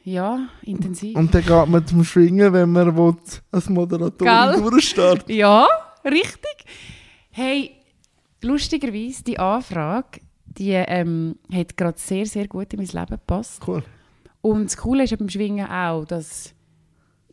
[0.04, 1.16] ja, intensiv.
[1.16, 3.16] Und dann geht man zum Schwingen, wenn man will,
[3.52, 4.72] als Moderatorin Gell?
[4.72, 5.68] durchstarten Ja,
[6.06, 6.66] richtig.
[7.30, 7.72] Hey,
[8.42, 10.22] lustigerweise, die Anfrage,
[10.58, 13.62] die ähm, hat gerade sehr, sehr gut in mein Leben gepasst.
[13.68, 13.84] Cool.
[14.42, 16.54] Und das Coole ist beim Schwingen auch, dass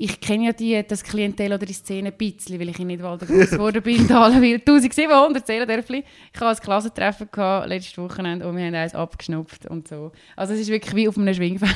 [0.01, 3.27] ich kenne ja die, das Klientel oder die Szene ein bisschen, weil ich in Nidwalden
[3.29, 4.57] groß geworden bin, in Dalenwil.
[4.57, 6.05] 1700 Seelendörfli.
[6.33, 10.13] Ich hatte ein Klassentreffen gehabt, letztes Wochenende und wir haben eins abgeschnupft und so.
[10.37, 11.75] Also es ist wirklich wie auf einem Schwingfern.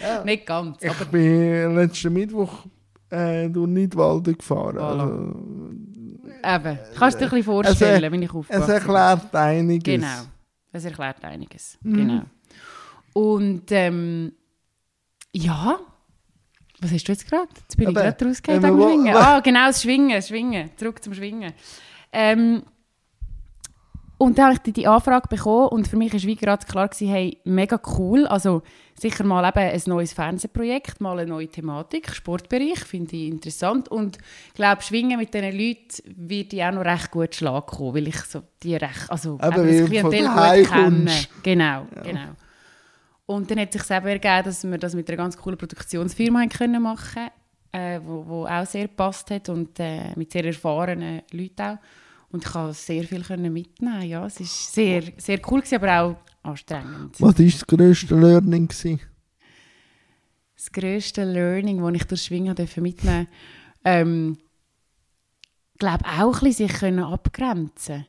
[0.00, 0.22] Ja.
[0.24, 2.64] Nicht ganz, Ich aber bin letzten Mittwoch
[3.10, 4.76] äh, durch Nidwalden gefahren.
[4.78, 5.00] Voilà.
[5.00, 6.78] Also, eben.
[6.96, 8.74] Kannst du dir ein bisschen vorstellen, Es- wenn ich es aufgewachsen bin.
[8.76, 9.82] erklärt einiges.
[9.94, 10.06] Genau.
[10.72, 11.78] Das erklärt einiges.
[11.82, 11.94] Mhm.
[11.96, 12.22] Genau.
[13.14, 14.32] Und ähm,
[15.32, 15.78] ja,
[16.80, 17.48] was hast du jetzt gerade?
[17.60, 19.16] Jetzt bin ich Eben, gerade rausgegangen wo- Schwingen.
[19.16, 20.70] Ah, genau, das Schwingen, das Schwingen.
[20.76, 21.52] Zurück zum Schwingen.
[22.12, 22.62] Ähm,
[24.18, 26.88] und dann habe ich die, die Anfrage bekommen und für mich war wie gerade klar,
[26.88, 28.26] gewesen, hey, mega cool.
[28.26, 28.62] Also
[29.00, 33.88] sicher mal eben ein neues Fernsehprojekt, mal eine neue Thematik, Sportbereich, finde ich interessant.
[33.88, 37.94] Und ich glaube, Schwingen mit diesen Leuten wird ich auch noch recht gut Schlag kommen,
[37.94, 41.12] weil ich so die recht, also Eben, eben das Klientel gut kenne.
[41.42, 42.28] Genau, genau.
[43.26, 46.82] Und dann hat sich eben ergeben, dass wir das mit einer ganz coolen Produktionsfirma können
[46.82, 47.28] machen
[47.72, 51.78] äh, wo, wo auch sehr gepasst hat und äh, mit sehr erfahrenen Leuten auch.
[52.30, 54.02] Und ich konnte sehr viel mitnehmen.
[54.02, 57.20] Ja, es war sehr, sehr cool, gewesen, aber auch anstrengend.
[57.20, 58.68] Was war das grösste Learning?
[58.68, 59.00] Gewesen?
[60.56, 63.28] Das grösste Learning, das ich durch Schwingen mitnehmen durfte,
[63.84, 64.38] ähm,
[65.78, 68.06] glaube auch ein bisschen sich können abgrenzen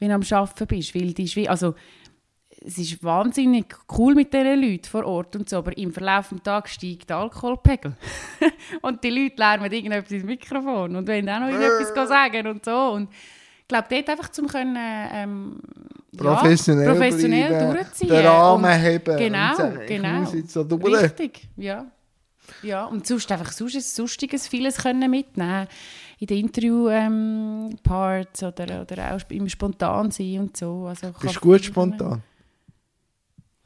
[0.00, 0.94] wenn du am Arbeiten bist.
[0.94, 1.74] Weil die also,
[2.62, 6.42] es ist wahnsinnig cool mit diesen Leuten vor Ort und so, aber im Verlauf des
[6.42, 7.96] Tages steigt der Alkoholpegel.
[8.82, 12.90] und die Leute lernen irgendetwas ins Mikrofon und wollen auch noch irgendetwas sagen und so.
[12.92, 13.10] Und
[13.70, 15.60] glaube, dort einfach zum können, ähm,
[16.16, 18.08] Professionell, ja, professionell bleiben, durchziehen.
[18.08, 19.16] Den Rahmen Und- heben.
[19.16, 20.24] Genau, und sagen, genau.
[20.46, 20.60] so.
[20.76, 21.86] Richtig, ja.
[22.62, 25.68] Ja, und sonst einfach sonst sonstiges vieles können mitnehmen
[26.18, 30.86] in den Interview-Parts oder, oder auch im Spontan sein und so.
[30.86, 32.22] Also Bist du gut spontan?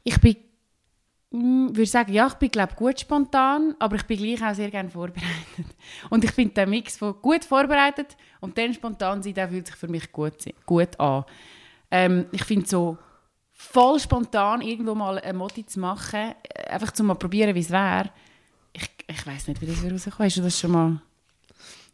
[0.03, 0.35] Ich bin,
[1.31, 4.89] würde sagen, ja, ich bin glaube gut spontan, aber ich bin gleich auch sehr gerne
[4.89, 5.65] vorbereitet.
[6.09, 9.75] Und ich finde der Mix von gut vorbereitet und dann spontan sein, der fühlt sich
[9.75, 10.33] für mich gut,
[10.65, 11.25] gut an.
[11.91, 12.97] Ähm, ich finde so
[13.51, 17.69] voll spontan irgendwo mal eine Moti zu machen, äh, einfach zum mal probieren, wie es
[17.71, 18.09] wäre.
[18.73, 20.19] Ich, ich weiß nicht, wie das rauskommt.
[20.19, 21.01] Hast du das schon mal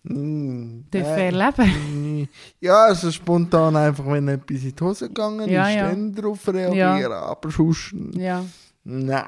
[0.04, 2.28] Mm, äh, erleben?
[2.60, 5.89] Ja, also spontan einfach, wenn etwas in die Hose gegangen Ja, ist, ja.
[5.89, 7.12] dann darauf reagieren.
[7.12, 8.44] Aber sonst, Ja,
[8.84, 9.26] nein.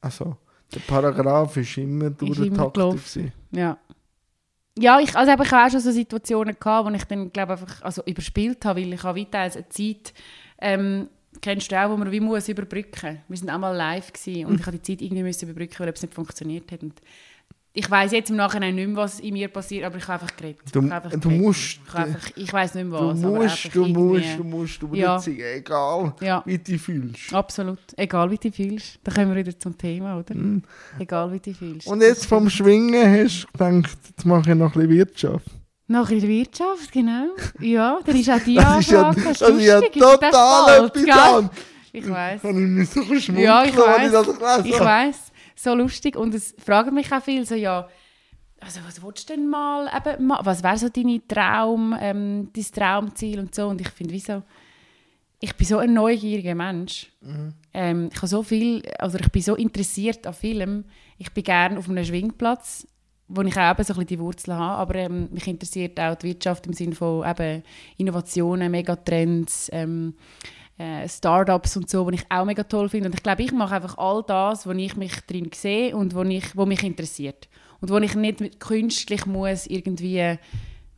[0.00, 0.36] Also,
[0.74, 2.10] der Paragraph ist immer
[2.92, 3.32] gewesen.
[3.50, 3.78] ja.
[4.78, 7.82] Ja, ich, also ich habe auch schon so Situationen gehabt, wo ich dann, glaube einfach
[7.82, 10.14] also überspielt habe, weil ich habe weiter eine Zeit,
[10.58, 11.08] ähm,
[11.42, 13.20] kennst du auch, wo man wie muss überbrücken.
[13.28, 15.88] Wir sind auch mal live gewesen und ich habe die Zeit irgendwie müssen überbrücken, weil
[15.90, 16.82] es nicht funktioniert hat.
[16.82, 17.02] Und
[17.74, 20.36] ich weiß jetzt im Nachhinein nicht mehr, was in mir passiert, aber ich habe einfach
[20.36, 20.60] geredet.
[20.72, 21.40] Du- ich einfach du geredet.
[21.42, 24.44] musst- Ich, einfach, ich weiß nicht mehr Du was, aber musst, du musst, irgendwie- du
[24.44, 25.14] musst Ja.
[25.16, 26.42] durchziehen, egal Ja.
[26.44, 27.32] wie du fühlst.
[27.32, 27.78] Absolut.
[27.96, 28.98] Egal wie du fühlst.
[29.02, 30.34] Da kommen wir wieder zum Thema, oder?
[30.98, 31.86] Egal wie du fühlst.
[31.86, 31.92] Mhm.
[31.94, 35.46] Und jetzt vom Schwingen hast du gedacht, jetzt mache ich noch ein bisschen Wirtschaft.
[35.88, 37.26] Noch in der Wirtschaft, genau.
[37.58, 39.28] Ja, dann ist auch die Das ist ja, Anfrage.
[39.28, 41.50] das ist ja lustig, ist das total etwas an.
[41.94, 42.40] Ich weiß.
[42.40, 44.12] Kann ich nicht so schmunzeln, Ja, ich weiß.
[44.12, 45.16] das gelesen Ich weiß.
[45.62, 46.16] So lustig.
[46.16, 47.88] Und es fragen mich auch viele so, ja,
[48.58, 52.64] also was willst du denn mal, eben, ma- was wäre so deine Traum, ähm, dein
[52.64, 53.68] Traumziel und so.
[53.68, 54.42] Und ich finde, wieso,
[55.38, 57.12] ich bin so ein neugieriger Mensch.
[57.72, 60.84] Ähm, ich habe so viel, also ich bin so interessiert an Filmen.
[61.18, 62.86] Ich bin gerne auf einem Schwingplatz,
[63.28, 64.78] wo ich auch eben so ein bisschen die Wurzeln habe.
[64.78, 67.62] Aber ähm, mich interessiert auch die Wirtschaft im Sinne von eben
[67.98, 70.14] Innovationen, Megatrends, ähm,
[70.82, 73.08] äh, Startups und so, die ich auch mega toll finde.
[73.08, 76.22] Und ich glaube, ich mache einfach all das, wo ich mich drin sehe und wo,
[76.22, 77.48] ich, wo mich interessiert.
[77.80, 80.38] Und wo ich nicht künstlich muss irgendwie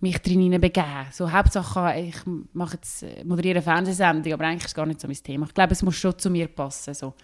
[0.00, 1.06] mich drin begeben.
[1.12, 2.16] So Hauptsache, ich
[2.52, 5.46] mache jetzt, äh, moderiere eine Fernsehsendung, aber eigentlich ist es gar nicht so mein Thema.
[5.46, 6.92] Ich glaube, es muss schon zu mir passen.
[6.94, 7.14] So.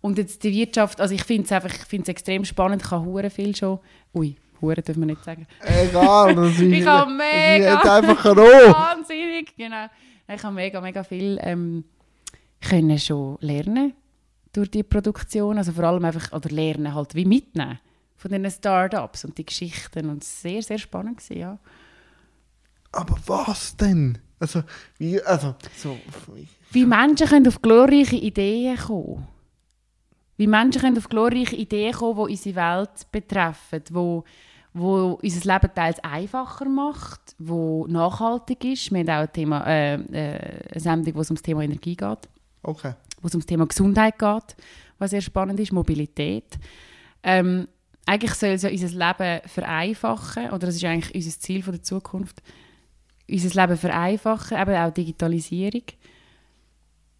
[0.00, 2.90] Und jetzt die Wirtschaft, also ich finde es einfach, ich finde es extrem spannend, ich
[2.90, 3.78] habe hure viel schon,
[4.14, 5.46] ui, hure dürfen wir nicht sagen.
[5.60, 8.72] Egal, das ist, Ich habe das mega- ist einfach roh.
[8.72, 9.86] Wahnsinnig, genau.
[10.26, 11.84] Ich habe mega, mega viel ähm,
[12.64, 13.94] können schon lernen
[14.52, 17.78] durch die Produktion, also vor allem einfach, oder lernen halt, wie mitnehmen
[18.16, 21.58] von diesen Startups und die Geschichten und war sehr, sehr spannend gewesen, ja.
[22.92, 24.18] Aber was denn?
[24.38, 24.62] Also,
[24.98, 25.98] wie, also, so,
[26.70, 29.26] Wie Menschen können auf glorreiche Ideen kommen.
[30.36, 34.24] Wie Menschen können auf glorreiche Ideen kommen, die unsere Welt betreffen, wo
[34.76, 38.90] wo unser Leben teils einfacher macht, wo nachhaltig ist.
[38.90, 41.96] Wir haben auch ein Thema, äh, äh, eine Sendung, wo es um das Thema Energie
[41.96, 42.28] geht.
[42.64, 42.94] Okay.
[43.20, 44.56] Wo es um das Thema Gesundheit geht,
[44.98, 46.58] was sehr spannend ist, Mobilität.
[47.22, 47.68] Ähm,
[48.06, 51.82] eigentlich soll es ja unser Leben vereinfachen, oder das ist eigentlich unser Ziel von der
[51.82, 52.42] Zukunft,
[53.30, 55.84] unser Leben vereinfachen, eben auch Digitalisierung.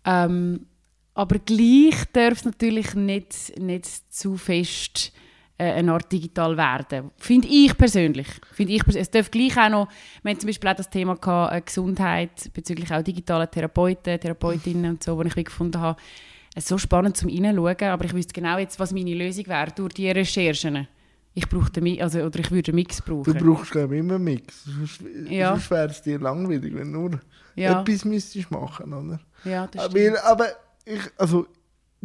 [0.05, 0.67] Ähm,
[1.15, 5.13] aber gleich darf es natürlich nicht, nicht zu fest
[5.59, 7.11] eine Art digital werden.
[7.17, 8.27] Finde ich persönlich.
[8.53, 9.89] Find ich pers es darf gleich auch noch,
[10.23, 14.93] wir haben zum Beispiel auch das Thema gehabt, äh, Gesundheit bezüglich auch digitaler Therapeuten, Therapeutinnen
[14.93, 16.01] und so, wo ich gefunden habe,
[16.57, 19.73] es ist so spannend zum Reinschauen, aber ich wüsste genau jetzt, was meine Lösung wäre
[19.73, 20.89] durch die Recherchen.
[21.37, 23.37] Ich brauchte also, oder ich würde einen Mix brauchen.
[23.37, 24.65] Du brauchst glaube ich immer einen Mix.
[24.65, 25.51] Sonst, ja.
[25.51, 27.21] sonst wäre es dir langweilig, wenn du nur
[27.57, 27.81] ja.
[27.81, 29.21] etwas müsstest machen, oder?
[29.45, 30.15] Ja, das stimmt.
[30.15, 30.47] Weil, aber
[30.85, 31.47] ich, also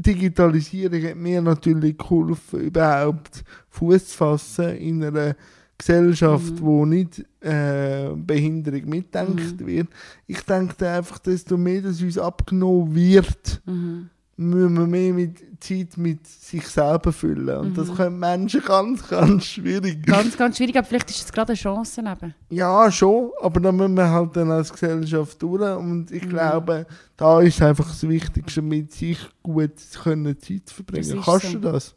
[0.01, 5.35] Digitalisierung hat mir natürlich geholfen, überhaupt Fuß zu fassen in einer
[5.77, 6.61] Gesellschaft, mhm.
[6.61, 9.67] wo nicht äh, Behinderung mitdenkt mhm.
[9.67, 9.87] wird.
[10.27, 15.97] Ich denke einfach, desto mehr das uns abgenommen wird, mhm müssen wir mehr mit Zeit
[15.97, 17.57] mit sich selber füllen.
[17.57, 17.75] Und mhm.
[17.75, 20.05] das können Menschen ganz, ganz schwierig.
[20.05, 22.33] Ganz, ganz schwierig, aber vielleicht ist es gerade eine Chance eben.
[22.49, 25.77] Ja, schon, aber da müssen wir halt dann als Gesellschaft durch.
[25.77, 26.29] Und ich mhm.
[26.29, 31.21] glaube, da ist einfach das Wichtigste, mit sich gut können Zeit verbringen.
[31.21, 31.51] Kannst so.
[31.53, 31.95] du das?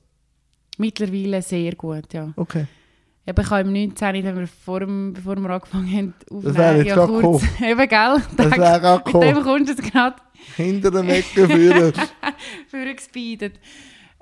[0.78, 2.33] Mittlerweile sehr gut, ja.
[2.35, 2.66] Okay.
[3.24, 6.56] Eben, ich habe im 19, wenn wir vor dem, bevor wir angefangen haben, aufnehmen, das
[6.56, 8.22] wäre ja, kurz, eben, gell?
[8.37, 10.16] Das wäre auch Mit dem kommst du jetzt gerade
[10.56, 11.92] hinter dem Ecken führen.
[12.68, 13.61] führen gespeedet.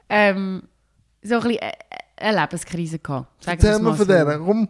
[0.08, 0.62] Ähm,
[1.22, 1.72] so ein bisschen äh,
[2.16, 3.46] eine Lebenskrise gehabt.
[3.46, 4.12] Erzähl mal von so.
[4.12, 4.38] der.
[4.38, 4.68] Komm,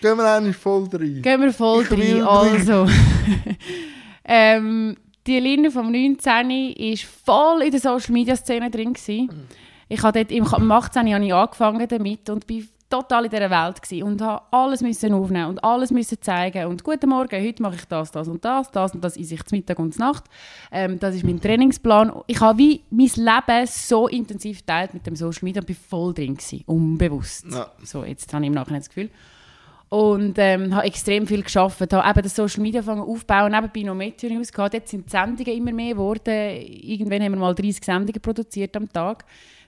[0.00, 1.22] gehen wir eigentlich voll rein.
[1.22, 2.22] Gehen wir voll ich rein.
[2.22, 2.86] Also,
[4.24, 8.92] ähm, die Linie vom 19 war voll in der Social Media Szene drin.
[8.92, 9.48] Gewesen.
[9.88, 13.80] Ich habe dort im 18 habe ich angefangen damit und bin total in dieser Welt
[13.80, 17.76] gewesen und habe alles müssen aufnehmen und alles müssen zeigen und guten Morgen, heute mache
[17.76, 20.24] ich das, das und das, das und das esse ich zum Mittag und zur Nacht.
[20.70, 22.12] Ähm, das ist mein Trainingsplan.
[22.26, 26.12] Ich habe wie mein Leben so intensiv geteilt mit dem Social Media und bin voll
[26.12, 27.46] drin gewesen, unbewusst.
[27.50, 27.70] Ja.
[27.82, 29.08] So, jetzt habe ich im Nachhinein das Gefühl.
[29.88, 34.30] Und ähm, habe extrem viel geschafft, habe eben das Social Media aufbauen, nebenbei noch Meteo
[34.30, 34.74] News gehabt.
[34.74, 36.62] Jetzt sind die Sendungen immer mehr geworden.
[36.66, 39.24] Irgendwann haben wir mal 30 Sendungen produziert am Tag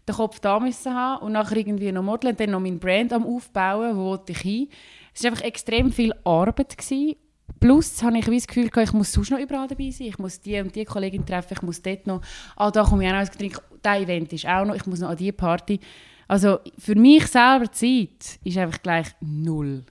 [0.09, 3.12] den Kopf da müssen haben und nachher irgendwie noch modeln und dann noch mein Brand
[3.12, 4.69] am aufbauen, wo wollte ich hin.
[5.14, 6.77] Es war einfach extrem viel Arbeit.
[6.77, 7.17] Gewesen.
[7.61, 10.09] Plus habe ich das Gefühl, ich muss sonst noch überall dabei sein.
[10.09, 12.21] Ich muss die und die Kollegin treffen, ich muss dort noch,
[12.57, 15.01] ah, da komme ich auch noch ins Getränk, das Event ist auch noch, ich muss
[15.01, 15.79] noch an diese Party.
[16.27, 19.85] Also für mich selber Zeit war einfach gleich null.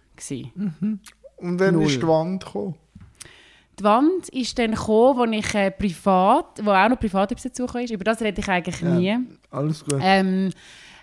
[0.55, 0.99] Mhm.
[1.37, 1.85] Und dann null.
[1.85, 2.75] ist die Wand gekommen?
[3.79, 7.85] Die Wand ist dann gekommen, wo ich äh, privat, wo auch noch privat etwas dazugekommen
[7.85, 7.91] ist.
[7.91, 9.17] Über das rede ich eigentlich ja, nie.
[9.49, 9.99] Alles gut.
[10.01, 10.51] Ähm,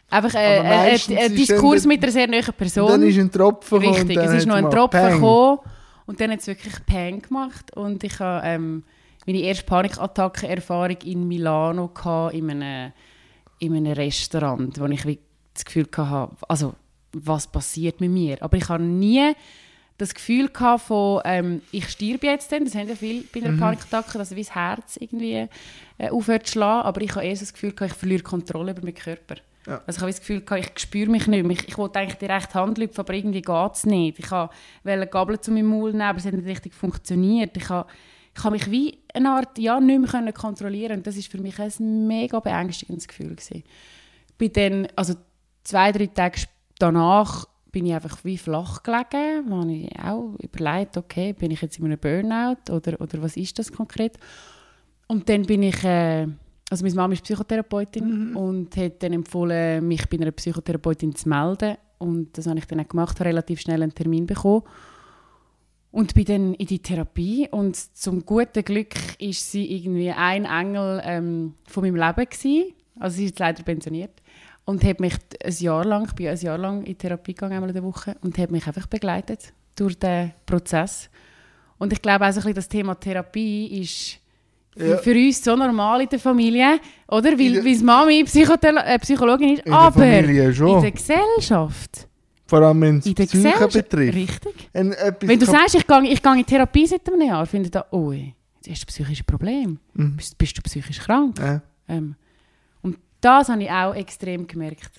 [0.08, 2.88] einfach äh, äh, äh ein Diskurs mit einer sehr neuen Person.
[2.88, 3.78] Dann ist ein Tropfen.
[3.78, 5.58] Richtig, es ist noch ein Tropfen gekommen.
[6.06, 7.76] Und dann hat es wirklich Peng gemacht.
[7.76, 8.84] Und ich habe ähm,
[9.26, 12.92] meine erste Panikattacke-Erfahrung in Milano gehabt, in einem,
[13.58, 15.18] in einem Restaurant, wo ich
[15.54, 16.74] das Gefühl hatte, also
[17.12, 18.38] was passiert mit mir?
[18.40, 19.32] Aber ich habe nie
[20.00, 23.52] das Gefühl gehabt von, ähm, ich sterbe jetzt dann, das haben ja viele bei einer
[23.52, 23.60] mhm.
[23.60, 25.46] Panikattacke, dass wie das Herz irgendwie
[25.98, 28.82] äh, aufhört zu schlagen, aber ich habe eher das Gefühl gehabt, ich verliere Kontrolle über
[28.82, 29.36] meinen Körper.
[29.66, 29.82] Ja.
[29.86, 31.56] Also ich habe das Gefühl gehabt, ich spüre mich nicht mehr.
[31.56, 34.18] Ich, ich wollte eigentlich die rechte Hand lüpfen, aber irgendwie geht es nicht.
[34.18, 37.56] Ich wollte Gabel zu meinem Maul nehmen, aber es hat nicht richtig funktioniert.
[37.56, 37.88] Ich habe,
[38.34, 41.58] ich habe mich wie eine Art, ja, nicht mehr kontrollieren und das war für mich
[41.58, 43.62] ein mega beängstigendes Gefühl gewesen.
[44.38, 45.14] Bei den, also
[45.64, 46.44] zwei, drei Tage
[46.78, 49.48] danach bin ich einfach wie flach gelegen.
[49.48, 53.36] Da habe ich auch überlegt, okay, bin ich jetzt in einem Burnout oder, oder was
[53.36, 54.18] ist das konkret?
[55.06, 56.26] Und dann bin ich, äh,
[56.70, 58.36] also meine Mama ist Psychotherapeutin mhm.
[58.36, 61.76] und hat dann empfohlen, mich bei einer Psychotherapeutin zu melden.
[61.98, 64.62] Und das habe ich dann auch gemacht, habe relativ schnell einen Termin bekommen.
[65.92, 71.02] Und bin dann in die Therapie und zum guten Glück ist sie irgendwie ein Engel
[71.04, 72.72] ähm, von meinem Leben gewesen.
[73.00, 74.19] Also sie ist leider pensioniert
[74.70, 77.70] und habe mich ein Jahr lang, ich bin ein Jahr lang in Therapie gegangen, einmal
[77.70, 81.10] in der Woche, und habe mich einfach begleitet durch den Prozess.
[81.76, 84.18] Und ich glaube auch so ein bisschen, das Thema Therapie ist
[84.76, 84.96] ja.
[84.98, 86.78] für uns so normal in der Familie,
[87.08, 87.36] oder?
[87.36, 92.06] Weil, weil Mami Psychothera äh, Psychologin ist, in aber in der Gesellschaft.
[92.46, 94.14] Vor allem es in der Psyche betrifft.
[94.14, 94.68] Richtig.
[94.72, 97.72] Ein, wenn du sagst, ich gehe, ich gehe in Therapie seit einem Jahr, finde ich
[97.72, 99.78] da, oh, jetzt hast du psychische Probleme.
[99.94, 100.16] Mhm.
[100.16, 101.38] Bist, bist, du psychisch krank?
[101.40, 101.60] Ja.
[101.88, 102.14] Ähm,
[103.20, 104.90] das habe ich auch extrem gemerkt.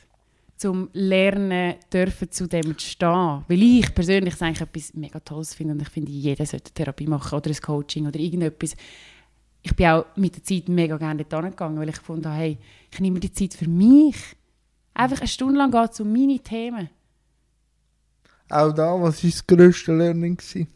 [0.58, 3.44] Zum Lernen dürfen zu dem zu stehen.
[3.48, 7.08] Weil ich persönlich es eigentlich etwas mega Tolles finde und ich finde, jeder sollte Therapie
[7.08, 8.76] machen oder ein Coaching oder irgendetwas.
[9.64, 12.58] ich bin auch mit der Zeit mega gerne dort gegangen, weil ich gefunden habe, hey,
[12.92, 14.18] ich nehme die Zeit für mich.
[14.94, 16.90] Einfach eine Stunde lang geht es um meine Themen.
[18.50, 20.36] Auch da, was war das grösste Learning?
[20.36, 20.68] Gewesen?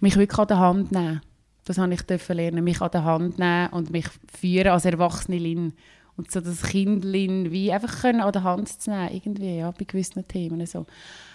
[0.00, 1.20] Mich wirklich an der Hand nehmen.
[1.68, 2.64] Das habe ich dürfen lernen.
[2.64, 4.06] Mich an der Hand nehmen und mich
[4.40, 5.72] führen als Erwachsene.
[6.16, 9.84] Und so das Kindlin wie einfach können an der Hand zu nehmen, irgendwie, ja, bei
[9.84, 10.86] gewissen Themen so.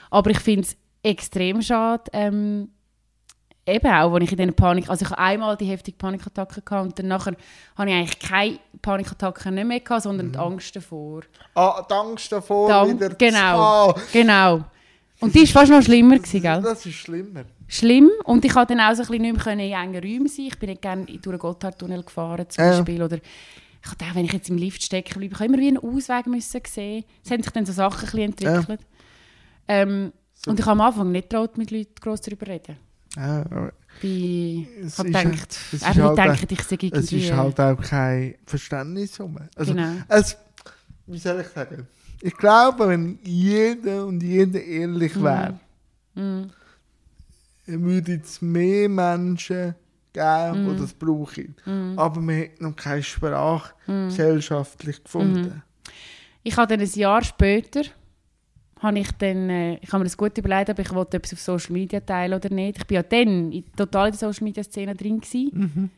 [0.10, 2.70] Aber ich finde es extrem schade, ähm,
[3.66, 6.86] eben auch, als ich in dieser Panik, also ich habe einmal die heftige Panikattacke gehabt
[6.88, 7.36] und dann nachher
[7.78, 11.22] habe ich eigentlich keine Panikattacke mehr gehabt, sondern die Angst davor.
[11.56, 14.66] Ah, die Angst davor Dann- wieder genau, zu genau.
[15.20, 16.62] Und die war fast noch schlimmer, gewesen, gell?
[16.62, 17.44] Das ist schlimmer.
[17.76, 18.10] Schlimm.
[18.26, 20.46] Und ich konnte dann auch so ein bisschen nicht mehr in engen Räumen sein.
[20.48, 22.72] Ich bin nicht gerne durch den Gotthardtunnel gefahren, zum Ja.
[22.72, 23.02] Beispiel.
[23.02, 25.78] Oder ich hatte auch, wenn ich jetzt im Lift stecken bleibe, ich immer wie einen
[25.78, 27.04] Ausweg müssen sehen.
[27.24, 28.80] Es haben sich dann so Sachen ein bisschen entwickelt.
[29.68, 30.12] Ähm,
[30.46, 32.78] Und ich habe am Anfang nicht getraut, mit Leuten gross darüber reden.
[33.16, 37.18] Ja, aber Ich Es habe ist- gedacht, es ist halt ich es irgendwie...
[37.28, 39.20] ist halt auch kein Verständnis.
[39.56, 39.92] Also, Genau.
[40.10, 40.38] es,
[41.06, 41.88] wie soll ich sagen?
[42.22, 45.60] Ich glaube, wenn jeder und jede ehrlich wäre,
[46.16, 46.44] Mm,
[47.66, 49.76] würde es mehr Menschen
[50.12, 50.70] geben, Mhm.
[50.76, 51.56] die das brauchen.
[51.98, 54.08] Aber man hat noch keine Sprache Mhm.
[54.10, 55.64] gesellschaftlich gefunden.
[56.44, 57.82] Ich habe dann ein Jahr später,
[58.80, 61.40] habe ich, dann, äh, ich habe mir das gut überlegt, ob ich wollte etwas auf
[61.40, 62.78] Social Media teilen oder nicht.
[62.80, 65.22] Ich war ja dann in, total in der Social Media Szene drin.
[65.22, 65.90] Gewesen, Mhm.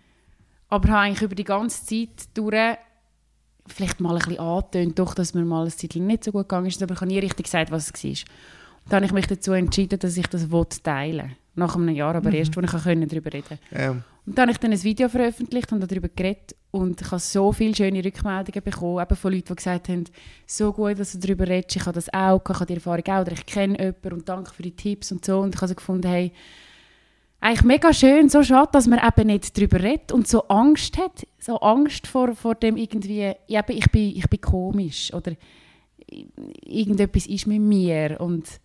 [0.69, 2.77] Aber habe eigentlich über die ganze Zeit durch
[3.67, 6.67] vielleicht mal ein bisschen angetönt, doch, dass mir mal Zeit lang nicht so gut gegangen
[6.67, 8.09] ist, aber ich habe nie richtig gesagt, was es war.
[8.11, 12.15] Und dann habe ich mich dazu entschieden, dass ich das will teilen Nach einem Jahr,
[12.15, 13.83] aber erst, wo ich können darüber reden konnte.
[13.83, 13.91] Ja.
[13.91, 17.51] Und dann habe ich dann ein Video veröffentlicht und darüber geredet und ich habe so
[17.51, 20.03] viele schöne Rückmeldungen bekommen, eben von Leuten, die gesagt haben,
[20.45, 23.21] so gut, dass du darüber redest, ich habe das auch, ich habe die Erfahrung auch,
[23.21, 25.39] oder ich kenne jemanden und danke für die Tipps und so.
[25.39, 26.33] Und ich habe so gefunden, hey,
[27.39, 31.27] eigentlich mega schön, so schade, dass man eben nicht darüber redet und so Angst hat,
[31.39, 35.33] so Angst vor, vor dem irgendwie, eben, ich, bin, ich bin komisch oder
[36.65, 38.59] irgendetwas ist mit mir und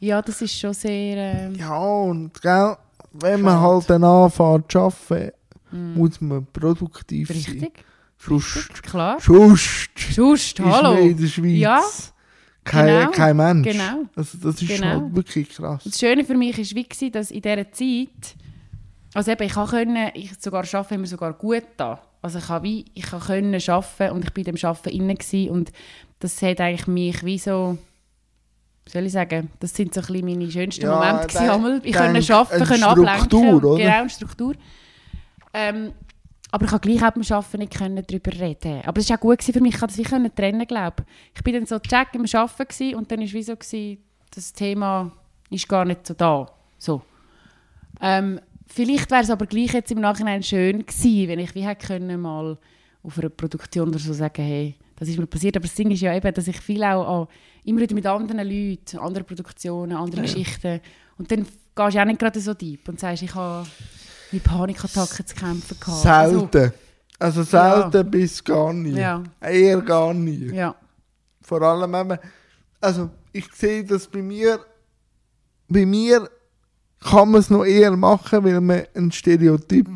[0.00, 1.16] ja, das ist schon sehr...
[1.16, 2.76] ähm, Ja, und gell,
[3.12, 5.32] wenn man halt dann anfängt zu arbeiten,
[5.72, 7.36] muss man produktiv sein.
[7.36, 7.84] Richtig,
[8.18, 9.18] Sonst, klar.
[9.20, 9.88] Schust,
[10.58, 10.94] ist hallo.
[10.98, 11.80] in der Schweiz Ja,
[12.64, 13.68] kein, genau, kein Mensch.
[13.68, 14.02] genau.
[14.14, 14.86] Also das ist Genau.
[15.00, 15.82] halt wirklich krass.
[15.84, 16.64] Das Schöne für mich war,
[17.00, 18.34] wie dass in dieser Zeit,
[19.14, 22.00] also eben, ich konnte ich sogar arbeiten, mir sogar gut da.
[22.22, 25.50] Also ich habe wie, ich können arbeiten und ich bin in dem Arbeiten inne gewesen
[25.50, 25.72] und
[26.18, 27.78] das hat eigentlich mich wie so,
[28.86, 31.80] soll ich sagen, das sind so ein meine schönsten Ja, Momente gewesen, denk- einmal.
[31.84, 33.24] Ich konnte arbeiten, können ablenken.
[33.24, 33.84] Struktur, oder?
[33.84, 34.54] Genau, Struktur.
[35.52, 35.92] Ähm,
[36.52, 38.82] aber ich konnte gleich auch beim Arbeiten nicht können darüber reden.
[38.84, 41.36] Aber es war auch gut für mich, ich konnte das wie trennen, glaube ich.
[41.36, 43.98] Ich bin dann so check im Arbeiten und dann war wie so, gewesen,
[44.34, 45.12] das Thema
[45.50, 46.46] ist gar nicht so da.
[46.78, 47.02] So.
[48.00, 51.86] Ähm, vielleicht wäre es aber gleich jetzt im Nachhinein schön gewesen, wenn ich wie hätte
[51.86, 52.58] können mal
[53.02, 55.56] auf einer Produktion oder so sagen, hey, das ist mir passiert.
[55.56, 57.28] Aber das Ding ist ja eben, dass ich viel auch an,
[57.64, 60.80] immer wieder mit anderen Leuten, anderen Produktionen, anderen Geschichten
[61.18, 63.66] und dann gehst du auch nicht gerade so deep und sagst, ich habe
[64.30, 66.06] mit Panikattacken zu kämpfen gehabt.
[66.06, 66.72] Also, Selten.
[67.18, 68.92] Also selten bis gar nie.
[68.92, 70.54] ja, Eher gar nie.
[70.54, 70.74] ja,
[71.42, 72.18] Vor allem eben,
[72.80, 74.58] also ich sehe das bei mir,
[75.68, 76.30] bei mir
[76.98, 79.86] kann man es noch eher machen, weil man ein Stereotyp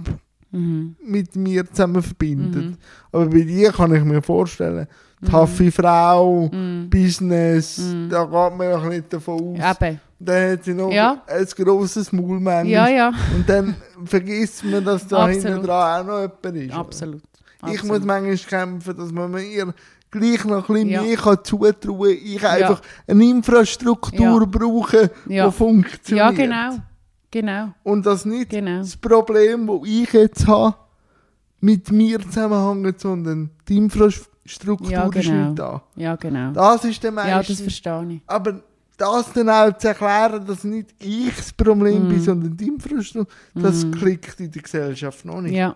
[0.55, 0.97] mhm.
[1.05, 2.65] mit mir zusammen verbindet.
[2.65, 2.77] Mhm.
[3.13, 4.87] Aber bei dir kann ich mir vorstellen,
[5.31, 6.89] taffe Frau, Mhm.
[6.91, 8.09] Business, Mhm.
[8.11, 9.77] da geht man noch nicht davon aus.
[9.81, 10.01] Eben.
[10.19, 11.23] Dann hat sie noch Ja.
[11.27, 12.67] ein grosses Maul manchmal.
[12.69, 15.43] Ja, ja, Und dann vergisst man, dass da Absolut.
[15.45, 16.75] hinten dran auch noch jemand ist.
[16.75, 17.23] absolut.
[17.67, 17.99] Ich absolut.
[17.99, 19.75] muss manchmal kämpfen, dass man mir
[20.11, 21.03] gleich noch ein bisschen Ja.
[21.03, 22.07] mehr kann zutrauen kann.
[22.23, 24.45] Ich einfach eine Infrastruktur Ja.
[24.47, 25.47] brauche, Ja.
[25.47, 26.27] die funktioniert.
[26.27, 26.79] Ja, genau.
[27.35, 28.79] Genau, Und das nicht genau.
[28.79, 30.77] das Problem, das ich jetzt habe,
[31.61, 35.47] mit mir zusammenhängt, sondern die Infrastruktur Ja, ist genau.
[35.49, 35.83] nicht da.
[35.97, 36.53] Ja, genau.
[36.53, 37.63] Das ist der Ja, das meiste.
[37.65, 38.21] verstehe ich.
[38.29, 38.61] Aber
[38.97, 42.09] das dann auch zu erklären, dass nicht ich das Problem Mhm.
[42.09, 45.55] bin, sondern die Infrastruktur, das klickt in der Gesellschaft noch nicht.
[45.57, 45.75] Ja.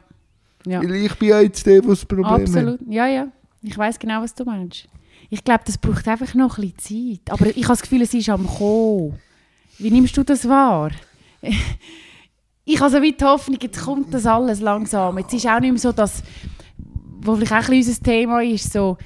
[0.65, 0.81] ja.
[0.81, 2.43] Weil ich bin ja jetzt der, der das Problem hat.
[2.43, 2.79] Absolut.
[2.89, 3.27] Ja, ja.
[3.63, 4.87] Ich weiß genau, was du meinst.
[5.29, 7.33] Ich glaube, das braucht einfach noch ein bisschen Zeit.
[7.33, 9.19] Aber ich habe das Gefühl, es ist am Kommen.
[9.79, 10.91] Wie nimmst du das wahr?
[12.65, 15.19] ich habe so wie die Hoffnung, jetzt kommt das alles langsam.
[15.19, 16.23] Jetzt ist auch nicht mehr so, dass,
[17.21, 18.99] wo vielleicht auch ein bisschen unser Thema ist, so,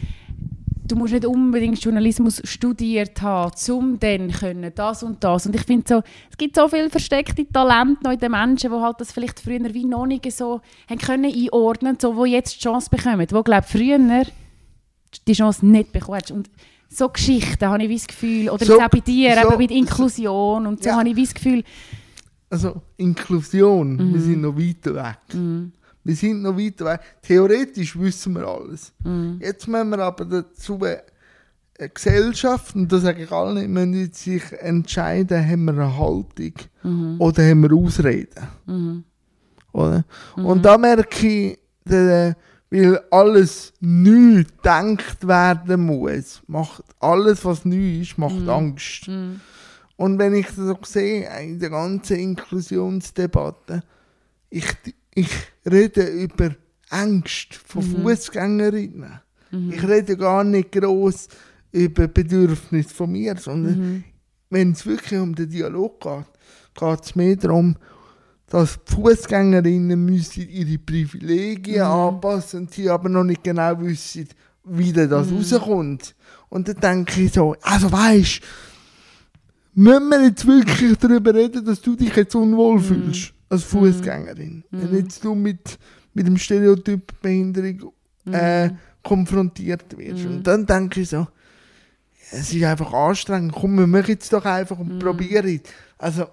[0.84, 5.46] du musst nicht unbedingt Journalismus studiert haben, um dann können, das und das.
[5.46, 8.76] Und ich finde so, es gibt so viele versteckte Talente noch in den Menschen, die
[8.78, 10.60] halt das vielleicht früher wie noch nicht so
[10.90, 14.24] haben können einordnen, so, wo jetzt die Chance bekommen, wo glaube früher
[15.26, 16.20] die Chance nicht bekommen.
[16.32, 16.50] Und
[16.88, 19.58] so Geschichten habe ich wie das Gefühl, oder So- jetzt auch bei dir, so- eben
[19.58, 20.96] mit Inklusion und so Ja.
[20.96, 21.64] habe ich wie das Gefühl,
[22.52, 24.14] also Inklusion, Mhm.
[24.14, 25.18] wir sind noch weit weg.
[26.04, 27.00] Wir sind noch weit weg.
[27.22, 28.92] Theoretisch wissen wir alles.
[29.04, 29.38] Mhm.
[29.40, 35.48] Jetzt müssen wir aber dazu eine Gesellschaft, und das sage ich allen, müssen sich entscheiden,
[35.48, 37.16] haben wir eine Haltung Mhm.
[37.20, 39.04] oder haben wir Ausreden.
[39.72, 40.04] Oder?
[40.36, 40.44] Mhm.
[40.46, 42.36] Und da merke ich, der,
[42.70, 48.48] weil alles neu gedacht werden muss, macht alles, was neu ist, macht Mhm.
[48.48, 49.08] Angst.
[49.96, 52.16] Und wenn ich das so sehe, in der ganzen
[52.86, 53.82] Inklusionsdebatte,
[54.50, 54.66] ich,
[55.14, 55.28] ich
[55.70, 56.54] rede über
[56.90, 58.02] Angst von Mhm.
[58.02, 59.20] Fußgängerinnen.
[59.70, 61.28] Ich rede gar nicht groß
[61.72, 64.04] über Bedürfnisse von mir, sondern Mhm.
[64.50, 66.24] wenn es wirklich um den Dialog geht,
[66.74, 67.76] geht es mehr darum,
[68.48, 74.28] dass die Fußgängerinnen müssen ihre Privilegien anpassen und sie aber noch nicht genau wissen,
[74.64, 76.14] wie das rauskommt.
[76.48, 78.40] Und dann denke ich so, also weisst,
[79.74, 84.64] müssen wir jetzt wirklich darüber reden, dass du dich jetzt unwohl fühlst als Fußgängerin.
[84.70, 85.78] Wenn jetzt du mit,
[86.14, 87.92] mit dem Stereotyp Behinderung
[88.30, 88.70] äh,
[89.02, 90.24] konfrontiert wirst.
[90.26, 91.26] Und dann denke ich so,
[92.30, 93.52] es ist einfach anstrengend.
[93.52, 95.60] Komm, wir machen jetzt doch einfach und probieren.
[95.98, 96.26] Also,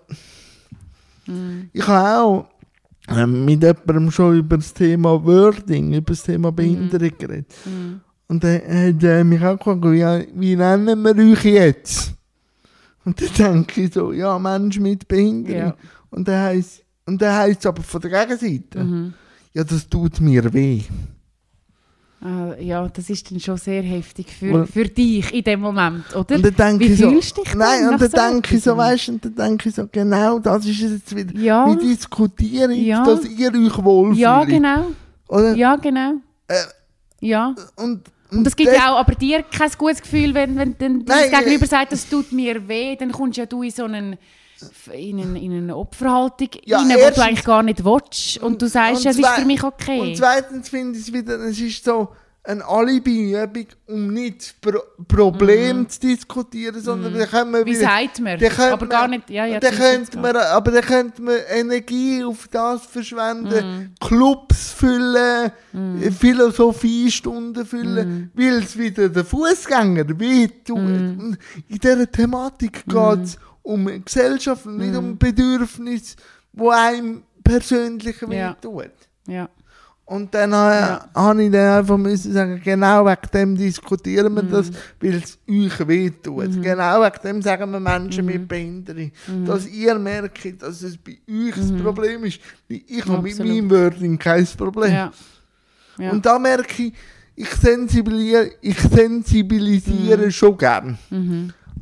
[1.73, 2.49] ich habe auch
[3.09, 7.53] ähm, mit jemandem schon über das Thema Wording, über das Thema Behinderung geredet.
[8.27, 12.13] Und dann hat er mich auch gefragt, ja, wie nennen wir euch jetzt?
[13.09, 15.59] Und dann denke ich so, ja, Mensch mit Behinderung.
[15.67, 15.75] Ja.
[16.09, 19.13] Und dann heisst und dann heisst es aber von der Gegenseite,
[19.53, 20.83] ja, das tut mir weh.
[22.21, 26.35] Ah, ja, das ist dann schon sehr heftig für, für dich in dem Moment, oder?
[26.35, 28.75] Und dann denke Wie ich so, dich nein, dann und dann so denke ich so,
[28.75, 31.39] weißt du, und dann denke ich so, genau, das ist es jetzt wieder.
[31.39, 31.65] Ja.
[31.65, 33.05] Wir diskutieren jetzt, Ja.
[33.05, 34.19] dass ihr euch wohlfühlt.
[34.19, 34.87] Ja, genau.
[35.29, 35.55] Oder?
[35.55, 36.15] Ja, genau.
[36.49, 36.55] Äh,
[37.21, 37.55] Ja.
[37.77, 38.01] Und,
[38.31, 41.39] Und es gibt ja auch aber dir kein gutes Gefühl, wenn, wenn dann Nein, das
[41.39, 44.17] Gegenüber äh, sagt, das tut mir weh, dann kommst ja du in so einen
[44.93, 48.37] in eine, in eine Opferhaltung Ja, rein, wo erstens- du eigentlich gar nicht willst.
[48.39, 50.01] Und du sagst, und ja, es ist für mich okay.
[50.01, 52.09] Und zweitens finde ich es wieder, es ist so
[52.49, 57.65] ein Alibi-Übung, um nicht Pro Problem zu diskutieren, sondern dann können wir Mhm.
[57.67, 57.81] Wie wieder...
[57.81, 58.71] sagt man?
[58.73, 59.59] Aber gar nicht, ja, ja.
[59.59, 62.87] dann könnte man, aber dann könnte man Energie auf das Mhm.
[62.91, 65.51] verschwenden, Clubs füllen,
[66.19, 68.31] Philosophiestunden füllen, Mhm.
[68.33, 70.05] weil es wieder der Fußgänger.
[70.05, 70.59] Mhm.
[70.67, 71.37] Und
[71.67, 76.15] In dieser Thematik geht es um eine Gesellschaft und nicht um Bedürfnisse,
[76.53, 78.55] wo einem persönlich Ja.
[79.27, 79.49] ja.
[80.09, 81.07] Und dann ja.
[81.13, 85.87] habe ich dann einfach müssen sagen, genau wegen dem diskutieren wir das, weil es euch
[85.87, 86.63] wehtut.
[86.63, 89.11] Genau wegen dem sagen wir Menschen mit Behinderung,
[89.45, 92.39] dass ihr merkt, dass es bei euch das Problem ist.
[92.67, 94.91] Ich habe mit meinem Wording kein Problem.
[94.91, 95.11] ja.
[95.99, 96.11] ja.
[96.11, 96.93] Und da merke ich,
[97.35, 100.97] ich sensibilisiere, ich sensibilisiere schon gern.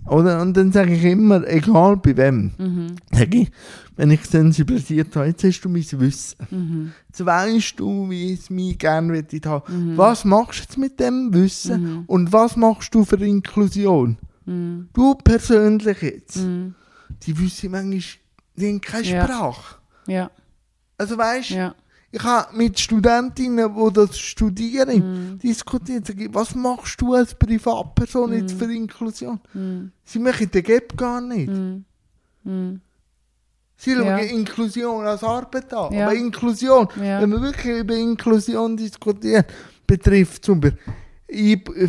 [0.06, 0.42] Oder?
[0.42, 2.52] Und dann sage ich immer, egal bei wem,
[3.10, 3.52] sage ich,
[3.98, 6.94] wenn ich sensibilisiert habe, jetzt hast du mein Wissen.
[7.08, 9.98] Jetzt weißt du, wie es mich gerne möchte haben.
[9.98, 14.18] Was machst du jetzt mit dem Wissen und was machst du für Inklusion?
[14.46, 16.38] Du persönlich jetzt.
[17.24, 18.02] Die wissen manchmal,
[18.56, 19.24] die haben keine Ja.
[19.26, 19.76] Sprache.
[20.08, 20.32] ja.
[21.00, 21.76] Also weißt du, ja.
[22.12, 26.08] ich habe mit Studentinnen, die das studieren, diskutiert.
[26.08, 29.40] Sag ich, was machst du als Privatperson jetzt für Inklusion?
[30.04, 31.52] Sie machen den Gap gar nicht.
[33.80, 34.18] Sie schauen Ja.
[34.18, 35.94] Inklusion als Arbeit an.
[35.94, 36.06] Ja.
[36.08, 37.22] Aber Inklusion, Ja.
[37.22, 39.44] wenn wir wirklich über Inklusion diskutieren,
[39.86, 40.80] betrifft zum Beispiel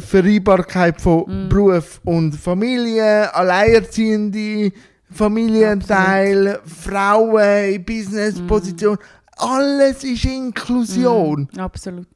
[0.01, 1.49] Vereinbarkeit von Mhm.
[1.49, 4.73] Beruf und Familie, Alleinerziehende,
[5.11, 8.95] Familienteil, Frauen in Businessposition.
[8.95, 8.99] Mhm.
[9.37, 11.49] Alles ist Inklusion.
[11.57, 12.07] Absolut.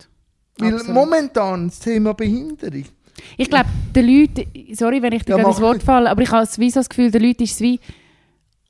[0.58, 0.94] Weil Absolut.
[0.94, 2.84] momentan das Thema Behinderung.
[3.36, 6.46] Ich glaube, den Leuten, sorry, wenn ich dir Ja, ins Wort falle, aber ich habe
[6.46, 7.78] das Gefühl, den Leuten ist es wie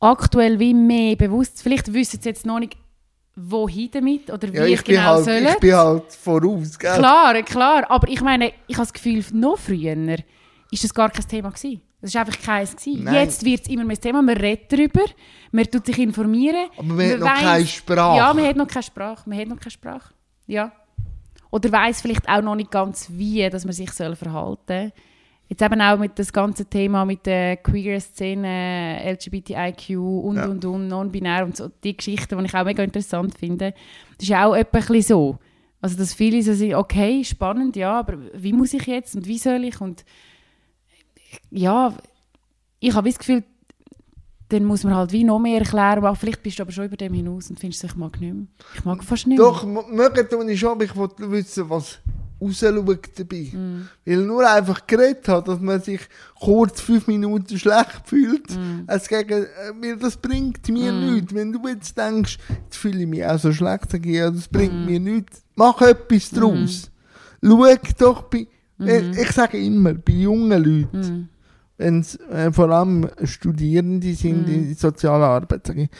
[0.02, 1.62] aktuell wie mehr bewusst.
[1.62, 2.76] Vielleicht wissen sie jetzt noch nicht,
[3.36, 5.46] wohin damit oder wie Ja, ich, bin genau halt, sollen.
[5.46, 6.78] ich bin halt voraus.
[6.78, 6.94] Gell?
[6.98, 7.90] Klar, klar.
[7.90, 10.16] Aber ich meine, ich habe das Gefühl, noch früher
[10.70, 11.80] ist das gar kein Thema gewesen.
[12.00, 12.74] Das war einfach keins.
[12.76, 13.04] Gewesen.
[13.04, 13.14] Nein.
[13.14, 14.20] Jetzt wird es immer mehr Thema.
[14.22, 15.02] Man redet darüber,
[15.52, 16.68] man tut sich informieren.
[16.76, 18.16] Aber man hat noch weiss- keine Sprache.
[18.18, 19.28] Ja, man hat noch keine Sprache.
[19.30, 20.12] Man hat noch keine Sprache.
[20.46, 20.72] Ja.
[21.50, 24.92] Oder weiß vielleicht auch noch nicht ganz, wie dass man sich soll verhalten soll.
[25.52, 30.46] Jetzt eben auch mit das ganze Thema mit der queer Szene, LGBTIQ und, Ja.
[30.46, 33.74] und, und, non-binär und so, die Geschichten, die ich auch mega interessant finde.
[34.16, 35.38] Das ist auch etwa ein bisschen so.
[35.82, 39.36] Also, dass viele so sind, okay, spannend, ja, aber wie muss ich jetzt und wie
[39.36, 39.78] soll ich?
[39.78, 40.06] Und
[41.50, 41.92] ja,
[42.80, 43.44] ich habe das Gefühl,
[44.48, 46.96] dann muss man halt wie noch mehr erklären, aber vielleicht bist du aber schon über
[46.96, 48.46] dem hinaus und findest, ich mag nicht mehr.
[48.74, 49.46] Ich mag fast nicht mehr.
[49.46, 51.98] Doch, mögen tue ich schon, aber ich wollte wissen, was,
[52.42, 53.46] rausschaut dabei.
[54.04, 56.00] Weil nur einfach geredet hat, dass man sich
[56.38, 59.46] kurz fünf Minuten schlecht fühlt, als gegen, äh,
[59.80, 61.34] weil das bringt mir nichts.
[61.34, 64.48] Wenn du jetzt denkst, jetzt fühle ich mich auch so schlecht, sage ich, ja, das
[64.48, 65.42] bringt mir nichts.
[65.54, 66.90] Mach etwas draus.
[67.44, 67.66] Schau
[67.98, 68.46] doch bei,
[68.80, 71.28] äh, ich sage immer, bei jungen Leuten,
[71.78, 75.90] wenn es äh, vor allem Studierende sind in der sozialen Arbeit, sage ich,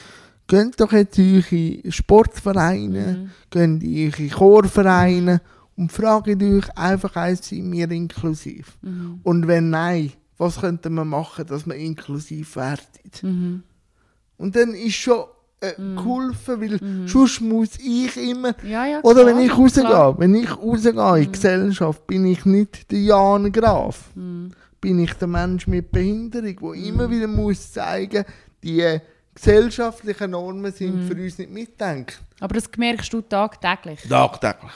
[0.47, 5.41] geht doch jetzt in eure Sportvereine, geht in eure Chorvereine
[5.77, 8.79] und fragt euch einfach eins, sind wir inklusiv?
[9.23, 12.89] Und wenn nein, was könnte man machen, dass man inklusiv wird?
[13.23, 15.25] Und dann ist schon
[15.61, 20.19] äh, geholfen, weil sonst muss ich immer, Ja, ja, oder klar, wenn ich rausgehe, klar.
[20.19, 24.11] wenn ich rausgehe in die Gesellschaft, bin ich nicht der Jan Graf.
[24.15, 28.25] Bin ich der Mensch mit Behinderung, der immer wieder muss zeigen,
[28.65, 28.99] die
[29.35, 32.21] gesellschaftlichen Normen sind für uns nicht mitdenkt.
[32.41, 34.73] Aber das merkst du tagtäglich Tagtäglich.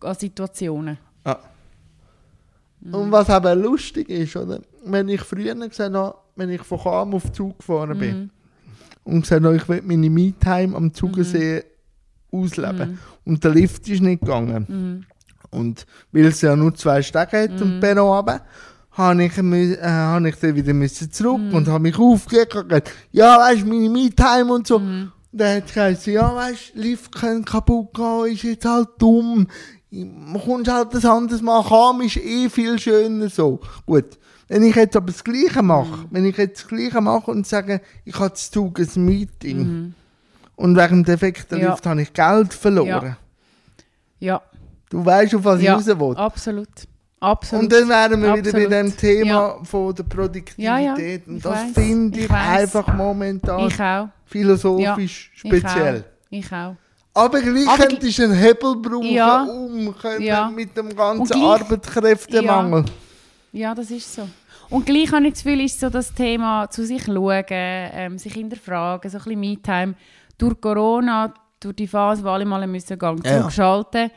[0.00, 0.98] An, Situationen.
[1.26, 1.38] Ja.
[2.92, 4.60] Und was eben lustig ist, oder?
[4.84, 8.30] wenn ich früher gesehen habe, wenn ich von Cham auf Zug gefahren bin
[9.04, 11.64] und gesagt habe, ich will meine Me-Time am Zugersee
[12.30, 15.06] ausleben und der Lift ist nicht gegangen.
[15.50, 18.42] Und weil es ja nur zwei Stege hat und Perron runter,
[18.92, 22.92] habe ich, äh, habe ich dann wieder müssen zurück und habe mich aufgeregt und gesagt,
[23.12, 24.76] ja, weißt du, meine Me-Time und so.
[24.76, 28.88] Und dann hat es gesagt, ja, weißt du, Lift kann kaputt gehen, ist jetzt halt
[28.98, 29.46] dumm.
[29.90, 33.60] Man kommt halt das anders machen, Cham ist eh viel schöner so.
[33.86, 34.18] Gut.
[34.48, 37.80] Wenn ich jetzt aber das Gleiche mache, wenn ich jetzt das Gleiche mache und sage,
[38.04, 39.94] ich habe zu Zug ein Meeting
[40.56, 41.70] und wegen dem defekten Ja.
[41.70, 43.16] Lift habe ich Geld verloren.
[44.20, 44.42] Ja,
[44.90, 46.16] Du weißt, auf was ja ich raus will.
[46.16, 46.68] absolut.
[47.20, 47.64] Absolut.
[47.64, 48.72] Und dann wären wir wieder bei Absolut.
[48.72, 49.64] dem Thema Ja.
[49.64, 50.64] von der Produktivität.
[50.64, 51.00] Ja, ja, Und
[51.36, 54.08] ich das finde ich ich, einfach momentan ich auch.
[54.24, 56.04] philosophisch Ja, speziell.
[56.30, 56.76] Ich auch.
[57.18, 59.42] Aber gleich Aber könntest du einen Hebel brauchen, Ja.
[59.44, 60.48] um Ja.
[60.50, 62.84] mit dem ganzen gleich- Arbeitskräftemangel.
[63.52, 64.28] Ja, das ist so.
[64.70, 68.34] Und gleich habe ich das Gefühl, ist so das Thema zu sich schauen, ähm, sich
[68.34, 69.94] hinterfragen, so ein bisschen Me-Time.
[70.36, 73.38] Durch Corona, durch die Phase, wo alle mal müssen Gang Ja.
[73.38, 74.10] zurückschalten,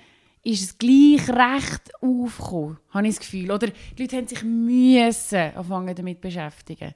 [0.44, 3.52] ist es gleich recht aufgekommen, habe ich das Gefühl.
[3.52, 6.94] Oder die Leute haben sich müssen anfangen damit beschäftigen.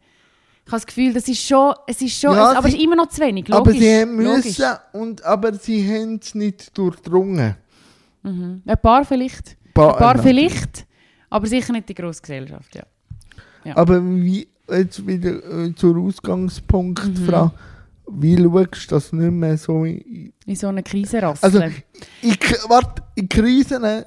[0.68, 2.80] Ich habe das Gefühl, das ist schon, es ist schon, Ja, es, aber es sie-
[2.80, 3.60] ist immer noch zu wenig, logisch.
[3.60, 4.46] aber sie haben logisch.
[4.46, 7.56] müssen, und, aber sie haben es nicht durchdrungen.
[8.24, 10.88] Ein paar vielleicht, Ba- ein paar äh, vielleicht,
[11.30, 12.84] aber sicher nicht die grosse Gesellschaft, ja.
[13.64, 13.78] Ja.
[13.78, 17.52] Aber wie, jetzt wieder äh, zur Ausgangspunktfrage,
[18.08, 18.22] Mhm.
[18.22, 21.76] wie schaust du das nicht mehr so in, In so einer Krise Also, rasseln.
[22.40, 24.06] K- warte, in Krisen, äh,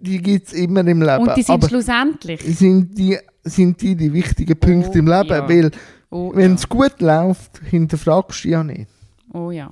[0.00, 1.26] die gibt es immer im Leben.
[1.28, 2.42] Und die sind aber schlussendlich.
[2.58, 5.28] sind die, sind die die wichtigen Punkte Oh, im Leben?
[5.30, 5.48] ja.
[5.48, 5.70] Weil,
[6.14, 6.54] Oh, wenn ja.
[6.54, 8.88] es gut läuft, hinterfragst du ja nicht.
[9.32, 9.70] oh ja,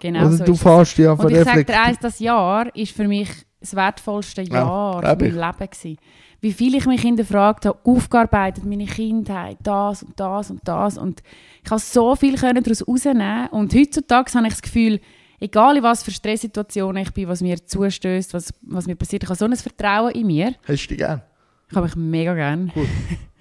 [0.00, 2.04] genau Oder so du fährst ja Und ich sage dir eins, verreflektiert.
[2.04, 3.28] das Jahr ist für mich
[3.60, 5.34] das wertvollste Jahr glaub von ich.
[5.34, 5.98] meinem Leben gewesen.
[6.40, 10.98] Wie viel ich mich hinterfragt habe, aufgearbeitet, meine Kindheit, das und das und das.
[10.98, 11.22] Und
[11.64, 13.48] ich habe so viel können daraus herausnehmen.
[13.50, 15.00] Und heutzutage habe ich das Gefühl,
[15.40, 19.28] egal in was für Stresssituationen ich bin, was mir zustößt, was, was mir passiert, ich
[19.28, 20.54] habe so ein Vertrauen in mir.
[20.68, 21.22] Hast du dich gern?
[21.70, 22.72] Ich habe mich mega gern.
[22.74, 22.86] Cool.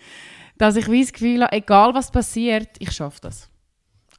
[0.57, 3.49] Dass ich wie das Gefühl habe, egal was passiert, ich schaffe das.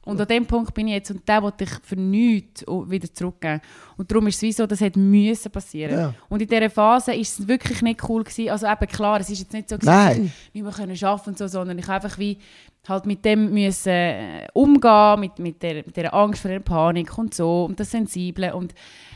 [0.07, 3.59] Und an dem Punkt bin ich jetzt und der wollte ich für nichts wieder zurückgeben.
[3.97, 5.99] Und darum ist es wie so, das hätte müssen passieren.
[5.99, 6.13] Ja.
[6.29, 8.49] Und in dieser Phase ist es wirklich nicht cool gewesen.
[8.49, 11.77] Also eben klar, es ist jetzt nicht so gewesen, wie wir können schaffen so, sondern
[11.77, 12.37] ich einfach wie
[12.87, 17.17] halt mit dem müssen äh, umgehen, mit, mit, der, mit der Angst vor der Panik
[17.17, 18.55] und so und das Sensible.
[18.55, 18.73] Und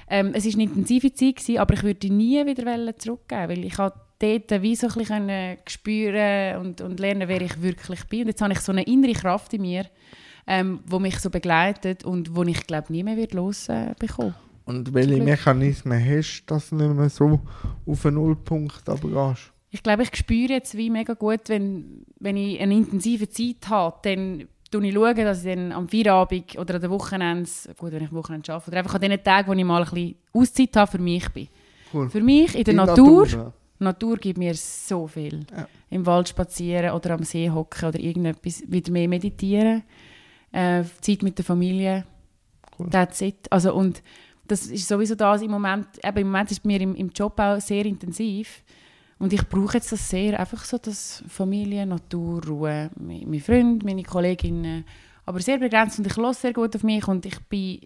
[0.10, 3.78] ähm, es ist eine intensive Zeit gewesen, aber ich würde nie wieder zurückgeben, weil ich
[3.78, 8.22] habe dort wie so ein bisschen spüren und, und lernen, wer ich wirklich bin.
[8.22, 9.86] Und jetzt habe ich so eine innere Kraft in mir,
[10.48, 13.96] ähm, wo mich so begleitet und wo ich glaube nie mehr wird losbekommen.
[14.00, 14.36] Bekommen.
[14.66, 15.22] Und welche.
[15.22, 17.40] Mechanismen hast du, dass du nicht mehr so
[17.86, 19.52] auf einen Nullpunkt runtergehst?
[19.70, 23.98] Ich glaube, ich spüre jetzt wie mega gut, wenn, wenn ich eine intensive Zeit habe,
[24.04, 28.04] dann schaue ich, schauen, dass ich dann am Feierabend oder an den Wochenenden, gut, wenn
[28.04, 30.76] ich am Wochenende arbeite, oder einfach an den Tagen, wo ich mal ein bisschen Auszeit
[30.76, 31.48] habe für mich bin.
[31.94, 32.10] Cool.
[32.10, 33.86] Für mich in der In Natur, ja.
[33.86, 35.46] Natur gibt mir so viel.
[35.56, 35.68] Ja.
[35.90, 39.84] Im Wald spazieren oder am See hocken oder irgendetwas, wieder mehr meditieren.
[40.52, 42.06] Äh, Zeit mit der Familie.
[42.78, 42.90] Cool.
[42.90, 43.52] That's it.
[43.52, 44.02] Also, und
[44.48, 47.40] das ist sowieso das im Moment, eben im Moment ist es mir im, im Job
[47.40, 48.64] auch sehr intensiv.
[49.20, 53.86] Und ich brauche jetzt das sehr, einfach so das Familie, Natur, Ruhe, mein, mein Freund,
[53.86, 54.84] meine Kolleginnen,
[55.26, 57.82] aber sehr begrenzt und ich höre sehr gut auf mich und ich bin,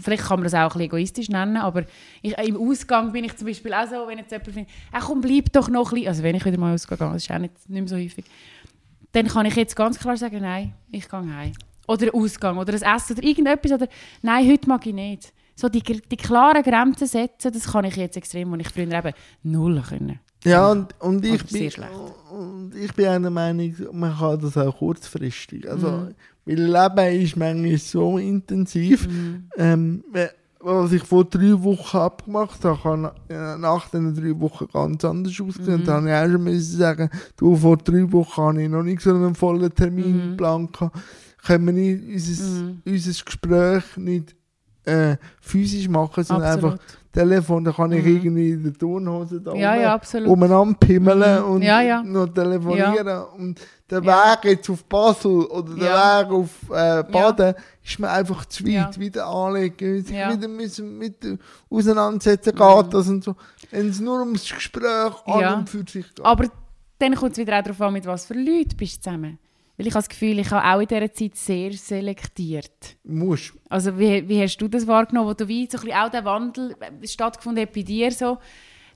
[0.00, 1.84] vielleicht kann man das auch ein bisschen egoistisch nennen, aber
[2.22, 5.20] ich, im Ausgang bin ich zum Beispiel auch so, wenn jetzt jemand findet, ach komm,
[5.20, 7.52] bleib doch noch ein bisschen, also wenn ich wieder mal ausgehe, das ist auch nicht,
[7.68, 8.24] nicht mehr so häufig,
[9.12, 11.52] dann kann ich jetzt ganz klar sagen, nein, ich gehe heim.
[11.86, 13.88] Oder Ausgang, oder ein Essen, oder irgendetwas, oder
[14.22, 15.32] nein, heute mag ich nicht.
[15.54, 19.12] so die, die klaren Grenzen setzen, das kann ich jetzt extrem, wo ich früher eben
[19.42, 20.18] null können.
[20.44, 21.70] Ja, und, und, ich bin,
[22.30, 25.68] und ich bin einer Meinung, man kann das auch kurzfristig.
[25.70, 26.14] Also, Mhm.
[26.44, 29.08] Weil Leben ist manchmal so intensiv.
[29.08, 29.44] Mhm.
[29.56, 30.04] Ähm,
[30.64, 35.32] was ich vor drei Wochen abgemacht habe, kann äh, nach den drei Wochen ganz anders
[35.40, 35.74] aussehen.
[35.74, 38.84] Und da habe ich auch schon müssen sagen, du, vor drei Wochen habe ich noch
[38.84, 40.96] nicht so einen vollen Terminplan gehabt.
[41.44, 42.82] Können wir nicht unser, Mhm.
[42.86, 44.36] unser Gespräch nicht
[44.84, 46.72] äh, physisch machen, sondern Absolut.
[46.74, 48.16] einfach Telefon, da kann ich Mhm.
[48.16, 51.50] irgendwie in der Turnhose da Ja, ja, umeinander pimmeln Mhm.
[51.50, 52.02] und Ja, ja.
[52.02, 53.24] noch telefonieren.
[53.36, 53.60] Und
[53.90, 54.02] der.
[54.02, 56.24] Weg jetzt auf Basel oder der.
[56.24, 57.54] Weg auf äh, Baden
[57.84, 58.98] ist mir einfach zu weit.
[58.98, 61.16] Wieder anlegen, sich wieder müssen mit
[61.68, 63.36] auseinandersetzen, geht das und so.
[63.70, 65.54] Wenn es nur ums Gespräch an Ja.
[65.58, 66.24] und für sich geht.
[66.24, 66.46] Aber
[66.98, 69.38] dann kommt es wieder auch darauf an, mit was für Leuten bist du zusammen.
[69.76, 72.96] Weil ich habe das Gefühl, ich habe auch in dieser Zeit sehr selektiert.
[73.04, 73.52] Musst.
[73.68, 76.24] Also wie, wie hast du das wahrgenommen, wo du wie so ein bisschen auch der
[76.24, 78.38] Wandel äh, stattgefunden hat bei dir so?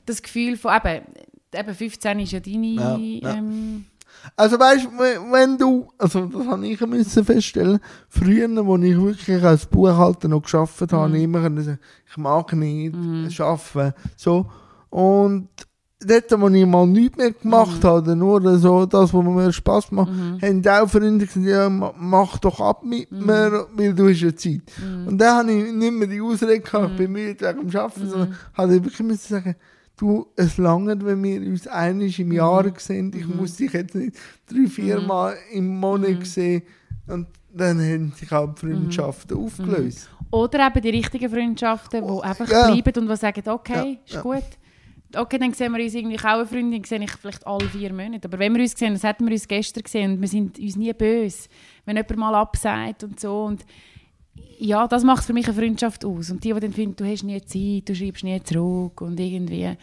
[0.04, 1.04] Das Gefühl von, eben,
[1.54, 2.66] eben 15 ist ja deine...
[2.66, 3.34] Ja, ja.
[3.36, 3.86] Ähm,
[4.36, 9.42] Also weißt du, wenn- du, also das habe ich müssen feststellen, früher, wo ich wirklich
[9.42, 11.46] als Buchhalter noch geschafft habe, ich immer
[12.08, 13.94] ich mag nicht arbeiten.
[14.16, 14.50] So.
[14.90, 15.48] Und
[16.00, 20.10] dort, wo ich mal nichts mehr gemacht habe, nur so das, was mir Spass macht,
[20.42, 24.34] haben auch Freunde gesagt, ja, ma- mach doch ab mit mir, weil du hast ja
[24.36, 24.60] Zeit.
[25.06, 28.08] Und dann habe ich nicht mehr die Ausrede gehabt, ich bin müde wegen dem Arbeiten,
[28.08, 29.56] sondern habe ich wirklich müssen sagen,
[29.96, 33.12] du, es langt, wenn wir uns einmal im Jahr sehen.
[33.16, 34.16] Ich muss dich jetzt nicht
[34.50, 36.62] drei, vier Mal im Monat sehen.
[37.06, 40.10] Und dann haben sich auch Freundschaften aufgelöst.
[40.30, 42.66] oder eben die richtigen Freundschaften, die Oh, einfach ja.
[42.70, 44.20] bleiben und die sagen, okay, Ja, ist ja.
[45.14, 48.28] Okay, dann sehen wir uns irgendwie, auch eine Freundin, sehe ich vielleicht alle vier Monate.
[48.28, 50.76] Aber wenn wir uns sehen, das hätten wir uns gestern gesehen und wir sind uns
[50.76, 51.48] nie böse,
[51.84, 53.44] wenn jemand mal absagt und so.
[53.44, 53.64] Und
[54.58, 56.30] ja, das macht für mich eine Freundschaft aus.
[56.30, 59.76] Und die, die dann finden, du hast nie Zeit, du schreibst nie zurück und irgendwie...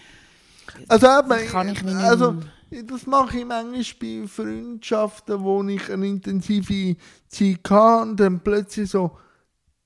[0.88, 2.36] Also, eben, kann ich mir also
[2.82, 6.96] das mache ich manchmal bei Freundschaften, wo ich eine intensive
[7.28, 9.12] Zeit hatte und dann plötzlich so,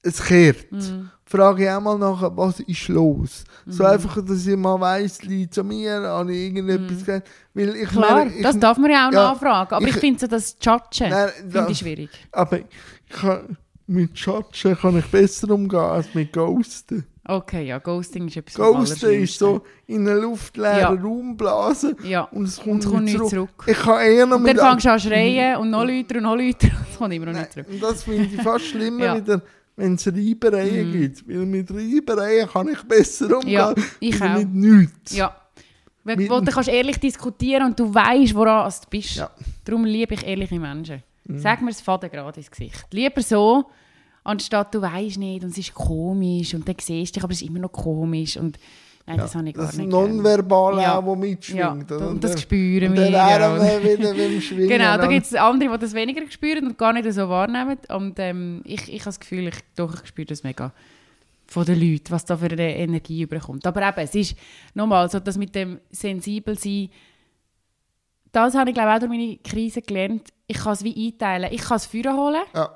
[0.08, 0.72] es kehrt.
[0.72, 1.10] Mhm.
[1.26, 3.44] Frage ich auch mal nach, was ist los?
[3.66, 7.28] So einfach, dass ich mal weiss, liegt zu mir, habe ich irgendetwas gehört.
[7.54, 7.96] Weil ich Mhm.
[7.96, 9.74] Klar, merke, ich, das darf man ja auch ja, nachfragen.
[9.76, 12.10] Aber ich, ich- finde so das Judgen, finde das- ich schwierig.
[12.32, 12.60] Aber
[13.10, 17.06] kann, mit Schatschen kann ich besser umgehen als mit Ghosten.
[17.30, 20.90] Okay, ja, Ghosting ist etwas vom Ghosten ist so in einen luftleeren Ja.
[21.04, 23.30] Raum blasen Ja, und es und kommt, es kommt nicht zurück.
[23.30, 23.50] zurück.
[23.68, 26.24] Ich kann eher noch Und mit dann fängst du an schreien und noch lauter und
[26.24, 26.68] noch lauter.
[26.88, 27.68] Das kommt immer noch Nein, nicht zurück.
[27.70, 29.16] und das finde ich fast schlimmer Ja.
[29.18, 29.42] wieder,
[29.78, 31.28] wenn es Reibereien gibt.
[31.30, 33.54] Weil mit Reibereien kann ich besser umgehen.
[33.54, 34.38] Ja, ich auch.
[34.38, 35.16] Mit nichts.
[35.16, 35.36] Ja.
[36.04, 39.16] Mit- wo du kannst ehrlich diskutieren und du weißt, woran du bist.
[39.18, 39.30] Ja.
[39.64, 41.04] Darum liebe ich ehrliche Menschen.
[41.26, 41.40] Mhm.
[41.40, 42.86] Sag mir das Faden gerade ins Gesicht.
[42.92, 43.66] Lieber so,
[44.24, 47.42] anstatt du weißt nicht und es ist komisch und dann siehst du dich, aber es
[47.42, 48.38] ist immer noch komisch.
[48.38, 48.58] Und
[49.08, 49.90] nein, das habe ich gar Das nicht.
[49.90, 51.00] Nonverbale Ja.
[51.00, 51.90] auch, das mitschwingt.
[51.90, 53.10] Ja, und das der- spüren wir.
[53.10, 53.84] ja.
[53.84, 54.68] wieder beim Schwingen.
[54.70, 57.78] Genau, da gibt es andere, die das weniger spüren und gar nicht so wahrnehmen.
[57.90, 60.72] Und ähm, ich, ich habe das Gefühl, ich, doch, ich spüre das mega
[61.50, 63.66] von den Leuten, was da für eine Energie überkommt.
[63.66, 64.36] Aber eben, es ist
[64.74, 66.90] nochmal so, dass mit dem sensibel sein,
[68.32, 70.30] das habe ich glaube auch durch meine Krise gelernt.
[70.48, 71.50] Ich kann es wie einteilen.
[71.54, 72.70] Ich kann es Feuer holen, Ja.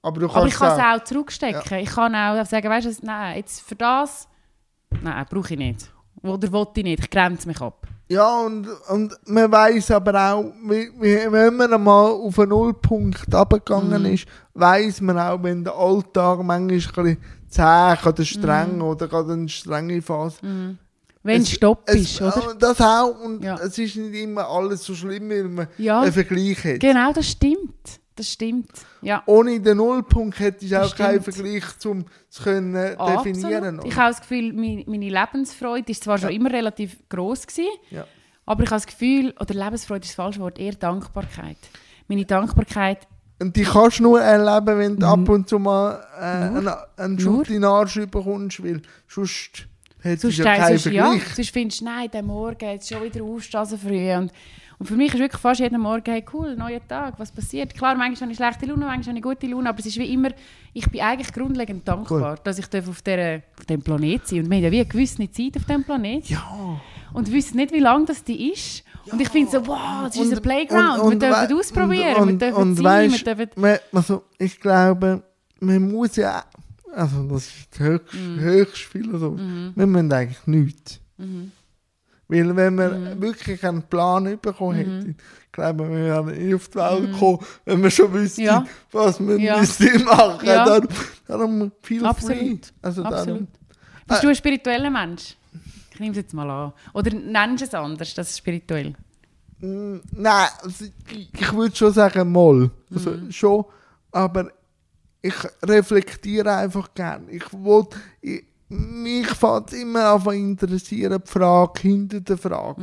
[0.00, 1.00] Aber aber ich kann es auch.
[1.00, 1.78] auch zurückstecken.
[1.78, 4.28] Ich kann auch sagen, weißt du, nein, jetzt für das,
[5.02, 5.90] nein, brauche ich nicht.
[6.22, 7.86] Oder will ich nicht, ich grenze mich ab.
[8.10, 13.32] Ja, und, und man weiß aber auch, wie- wie- wenn man einmal auf einen Nullpunkt
[13.34, 14.14] abgegangen Mhm.
[14.14, 17.18] ist, weiß man auch, wenn der Alltag manchmal ein
[17.48, 18.82] zäh oder streng Mhm.
[18.82, 20.38] oder gerade eine strenge Phase.
[21.22, 22.54] Wenn es Stopp es, ist, oder?
[22.58, 23.14] Das auch.
[23.22, 23.56] Und Ja.
[23.56, 26.00] es ist nicht immer alles so schlimm, weil man Ja.
[26.00, 26.80] einen Vergleich hat.
[26.80, 28.00] Genau, das stimmt.
[28.18, 28.68] Das stimmt.
[29.00, 29.22] Ja.
[29.26, 31.22] Ohne den Nullpunkt hätte ich auch keinen.
[31.22, 33.76] Vergleich zum zu können definieren.
[33.76, 33.84] Absolut.
[33.84, 38.04] Ich habe das Gefühl, meine, Lebensfreude ist zwar schon immer relativ groß gewesen, Ja.
[38.44, 41.58] aber ich habe das Gefühl, oder Lebensfreude ist das falsche Wort, eher Dankbarkeit.
[42.08, 43.06] Meine Dankbarkeit,
[43.40, 47.18] Und die kannst du nur erleben, wenn du ab und zu mal äh, einen, einen?
[47.20, 49.68] Schutt in den Arsch bekommst, weil sonst
[50.00, 51.34] hättest du ja keinen sonst, ja, Vergleich.
[51.36, 54.12] sonst findest du, nein, der Morgen, jetzt schon wieder aufstehen so früh.
[54.12, 54.32] Und,
[54.78, 57.74] und für mich ist wirklich fast jeden Morgen, hey cool, neuer Tag, was passiert?
[57.74, 60.12] Klar, manchmal habe ich schlechte Laune, manchmal habe ich gute Laune, aber es ist wie
[60.12, 60.30] immer,
[60.72, 64.50] ich bin eigentlich grundlegend dankbar, dass ich darf auf, dieser, auf diesem Planet sein Und
[64.50, 66.28] wir haben ja wie eine gewisse Zeit auf diesem Planet.
[66.30, 66.80] Ja.
[67.12, 68.84] Und wissen nicht, wie lange das die ist.
[69.10, 71.00] Und ich finde so, wow, das ist Und- unser Playground.
[71.00, 73.60] und- und wir dürfen ausprobieren, und- wir dürfen und sein, weisst, wir dürfen...
[73.60, 75.22] Man, also, ich glaube,
[75.60, 76.44] man muss ja,
[76.94, 78.40] also das ist höchst, Mhm.
[78.40, 79.42] höchst philosophisch,
[79.74, 81.00] wir müssen eigentlich nichts.
[81.16, 81.50] Mhm.
[82.28, 85.14] Weil wenn man wirklich einen Plan bekommen hätte,
[85.50, 88.46] glaube ich, wir wären nicht auf die Welt gekommen, wenn wir schon wüssten, Mhm.
[88.46, 88.64] Ja.
[88.92, 89.58] was wir Ja.
[89.58, 90.46] müssen machen.
[90.46, 90.64] Ja.
[90.66, 90.88] Darum,
[91.26, 92.06] darum feel free.
[92.06, 92.72] Absolut.
[92.82, 93.48] Also darum, Absolut.
[94.06, 95.36] Bist du ein spiritueller Mensch?
[95.92, 96.72] Ich nehme es jetzt mal an.
[96.94, 98.94] Oder nennst du es anders, das ist spirituell?
[99.60, 102.70] Mm, Nein, also ich, würde schon sagen, mal.
[102.94, 103.64] Also schon,
[104.12, 104.50] aber
[105.20, 107.26] ich reflektiere einfach gern.
[107.28, 112.82] Ich wollte, ich, mich fängt immer zu interessieren, die Frage hinter der Frage.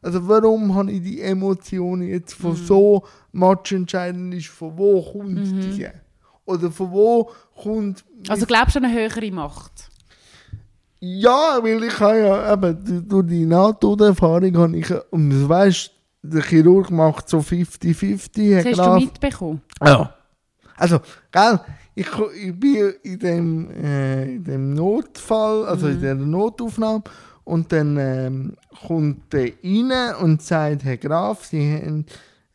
[0.00, 5.88] Also warum habe ich die Emotionen jetzt von so matchentscheidend ist, von wo kommt die?
[6.46, 7.30] Oder von wo
[7.60, 8.04] kommt...
[8.28, 9.90] Also glaubst du an eine höhere Macht?
[11.00, 15.90] Ja, weil ich habe ja eben du- durch die Nahtoderfahrung habe ich, und du weißt,
[16.22, 18.54] der Chirurg macht so 50-50.
[18.56, 19.60] Das hat hast du mitbekommen?
[19.84, 20.14] Ja.
[20.76, 21.60] Also, gell,
[21.96, 22.08] ich,
[22.40, 27.02] ich bin in dem, äh, in dem Notfall, also in der Notaufnahme,
[27.44, 32.04] und dann ähm, kommt der rein und sagt, Herr Graf, Sie haben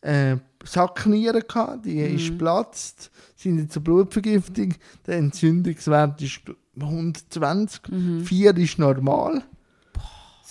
[0.01, 4.75] äh, Sacknieren gehabt, die ist geplatzt, sind jetzt eine Blutvergiftung,
[5.07, 6.41] der Entzündungswert ist
[6.79, 7.81] 120,
[8.23, 9.43] 4 ist normal.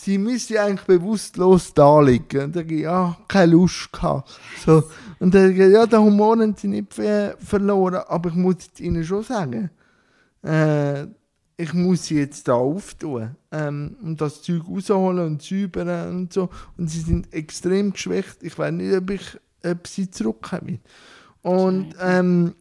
[0.03, 2.45] Sie müsste eigentlich bewusstlos da liegen.
[2.45, 4.31] Und ich, ja, keine Lust gehabt.
[4.65, 4.85] So.
[5.19, 8.81] Und ich gesagt, ja, den Humor haben sie nicht ver verloren, aber ich muss jetzt
[8.81, 9.69] ihnen schon sagen,
[10.43, 11.03] äh,
[11.59, 16.49] ich muss sie jetzt da auftun ähm, und das Zeug rausholen und säubern und so.
[16.79, 18.39] Und sie sind extrem geschwächt.
[18.43, 20.81] Ich weiß nicht, ob ich ob sie zurückkommen.
[21.43, 22.55] Und ähm,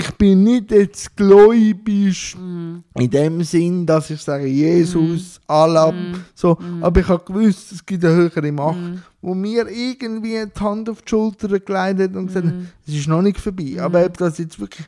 [0.00, 5.92] ich bin nicht jetzt gläubig in dem Sinn, dass ich sage, Jesus, Allah,
[6.34, 6.56] so.
[6.80, 8.78] Aber ich habe gewusst, es gibt eine höhere Macht,
[9.20, 12.54] wo mir irgendwie die Hand auf die Schulter gelegt hat und gesagt hat,
[12.86, 13.76] es ist noch nicht vorbei.
[13.80, 14.86] Aber ob das jetzt wirklich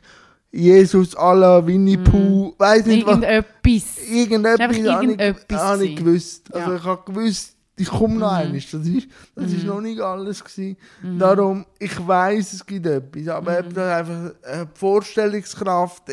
[0.53, 3.97] Jesus, Allah, Winnie Pooh, weiß nicht was, Irgendetwas.
[4.09, 6.53] irgendetwas irgendetwas habe ich gewusst.
[6.53, 6.77] Also Ja.
[6.77, 8.59] ich habe gewusst, ich komme noch einmal.
[8.59, 10.77] Das ist, das ist noch nicht alles gewesen.
[11.17, 16.03] Darum, ich weiß, es gibt etwas, aber ob das einfach eine Vorstellungskraft,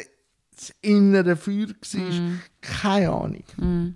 [0.54, 3.94] das innere Feuer war, keine Ahnung.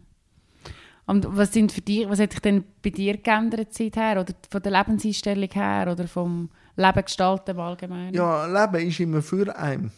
[1.07, 4.21] Und was sind für dich, was hat sich denn bei dir geändert seither?
[4.21, 5.89] Oder von der Lebenseinstellung her?
[5.91, 8.15] Oder vom Leben gestalten im Allgemeinen?
[8.15, 9.91] Ja, Leben ist immer für einen.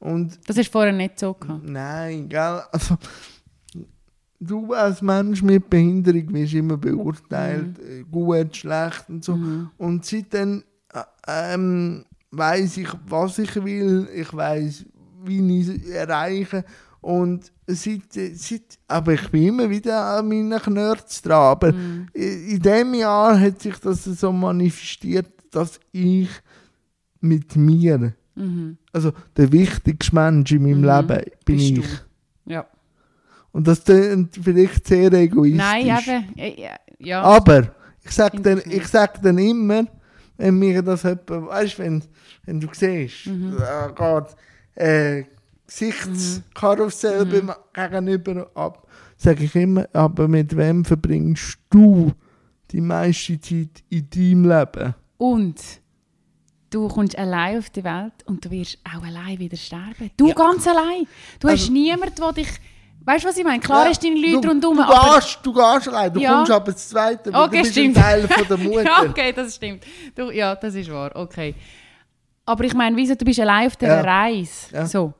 [0.00, 1.64] Und Das du vorher nicht so gehabt.
[1.64, 2.62] Nein, gell?
[2.72, 2.98] Also,
[4.40, 9.38] du als Mensch mit Behinderung wirst immer beurteilt, äh, gut, schlecht und so.
[9.76, 10.62] Und seitdem
[10.92, 14.84] äh, ähm, weiß ich, was ich will, ich weiß,
[15.24, 16.64] wie ich es erreiche.
[17.00, 21.52] Und seit, seit, aber ich bin immer wieder an meinen Knörz dran.
[21.52, 26.28] Aber in, in dem Jahr hat sich das so manifestiert, dass ich
[27.20, 28.14] mit mir,
[28.92, 31.98] also der wichtigste Mensch in meinem Leben bin Bist ich.
[32.46, 32.52] du.
[32.52, 32.66] Ja.
[33.52, 35.58] Und das klingt vielleicht sehr egoistisch.
[35.58, 36.38] Nein, eben.
[36.38, 37.22] äh, ja, Ja.
[37.22, 37.72] Aber
[38.04, 39.84] ich sag, Finde dann, ich sag dann immer,
[40.36, 42.04] wenn mir das jemand, weißt du, wenn,
[42.44, 43.56] wenn du siehst, Mhm.
[43.58, 44.36] äh, geht,
[44.76, 45.24] äh,
[45.66, 48.86] Gesichtskarussell beim gegenüber ab,
[49.16, 52.12] sage ich immer, aber mit wem verbringst du
[52.70, 54.94] die meiste Zeit in deinem Leben?
[55.18, 55.60] Und
[56.70, 60.10] du kommst allein auf die Welt und du wirst auch allein wieder sterben.
[60.16, 61.06] Du ganz allein.
[61.40, 62.48] Du hast Also- niemanden, der dich...
[63.08, 63.58] Weißt du, was ich meine?
[63.60, 65.14] Klar Ja, du deine Leute du, rundherum, du.
[65.14, 66.34] Gehst, du gehst allein, du Ja.
[66.34, 67.96] kommst aber das Zweite, weil Okay, du bist stimmt.
[67.96, 68.82] ein Teil von der Mutter.
[68.84, 69.84] ja, okay, das stimmt.
[70.14, 71.54] Du, ja, das ist wahr, okay.
[72.44, 74.20] Aber ich meine, wieso, du bist allein auf dieser Ja.
[74.20, 74.74] Reise.
[74.74, 74.86] Ja.
[74.86, 75.14] So.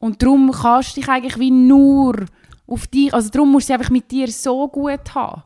[0.00, 2.16] Und darum kannst du dich eigentlich wie nur
[2.66, 3.14] auf dich...
[3.14, 5.42] Also darum musst du es einfach mit dir so gut haben.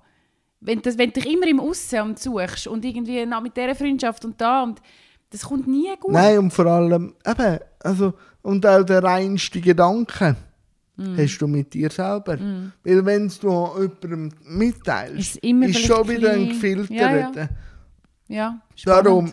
[0.61, 4.25] Wenn, das, wenn du dich immer im Aussen suchst und irgendwie nach mit dieser Freundschaft
[4.25, 4.81] und da und...
[5.31, 6.13] Das kommt nie gut.
[6.13, 10.37] Nein, und vor allem, eben, also, und auch der reinste Gedanke
[10.97, 11.17] Mm.
[11.17, 12.39] hast du mit dir selber.
[12.85, 13.71] Weil wenn du
[14.03, 16.49] jemandem mitteilst, Ist ist schon wieder ein klein.
[16.49, 17.37] gefiltert.
[17.37, 17.49] Ja,
[18.29, 19.07] Ja, spannend.
[19.07, 19.33] Darum,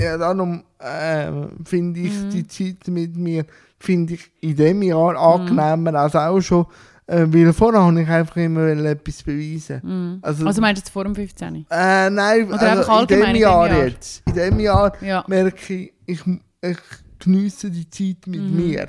[0.00, 1.30] ja, darum äh,
[1.64, 2.30] finde ich Mm.
[2.30, 3.44] die Zeit mit mir
[3.78, 5.16] finde ich in diesem Jahr Mm.
[5.16, 6.66] angenehmer als auch schon,
[7.06, 10.18] äh, weil vorher habe ich einfach immer etwas beweisen.
[10.22, 11.66] Also, Also meinst du vor dem 15?
[11.70, 13.84] äh, nein, Oder also in dem dem Jahr Jahr?
[13.86, 14.22] jetzt.
[14.26, 15.22] In dem Jahr Ja.
[15.28, 16.20] merke ich, ich,
[16.62, 16.78] ich
[17.18, 18.56] geniesse die Zeit mit Mhm.
[18.56, 18.86] mir.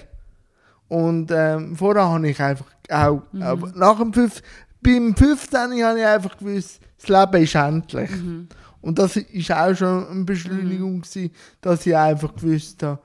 [0.87, 3.41] Und ähm, vorher habe ich einfach auch, Mhm.
[3.41, 4.41] aber nach dem 5,
[4.81, 5.59] beim 15.
[5.83, 8.11] habe ich einfach gewusst, das Leben ist endlich.
[8.11, 8.47] Mhm.
[8.81, 11.31] Und das ist auch schon eine Beschleunigung gewesen,
[11.61, 12.99] dass ich einfach gewusst habe,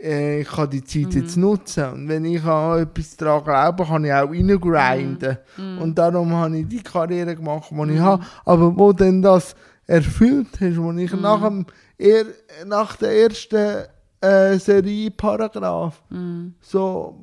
[0.00, 1.20] äh, ich kann die Zeit Mhm.
[1.20, 1.84] jetzt nutzen.
[1.92, 5.36] Und wenn ich an etwas daran glaube, kann ich auch reingrinden.
[5.58, 5.78] Mhm.
[5.78, 8.24] Und darum habe ich die Karriere gemacht, die ich habe.
[8.46, 9.54] Aber wo dann das
[9.86, 10.98] erfüllt hast, wo Mhm.
[10.98, 11.66] ich nach, dem,
[11.98, 12.24] er,
[12.66, 13.84] nach der ersten
[14.26, 16.54] äh, Serie Paragraph Mhm.
[16.60, 17.18] so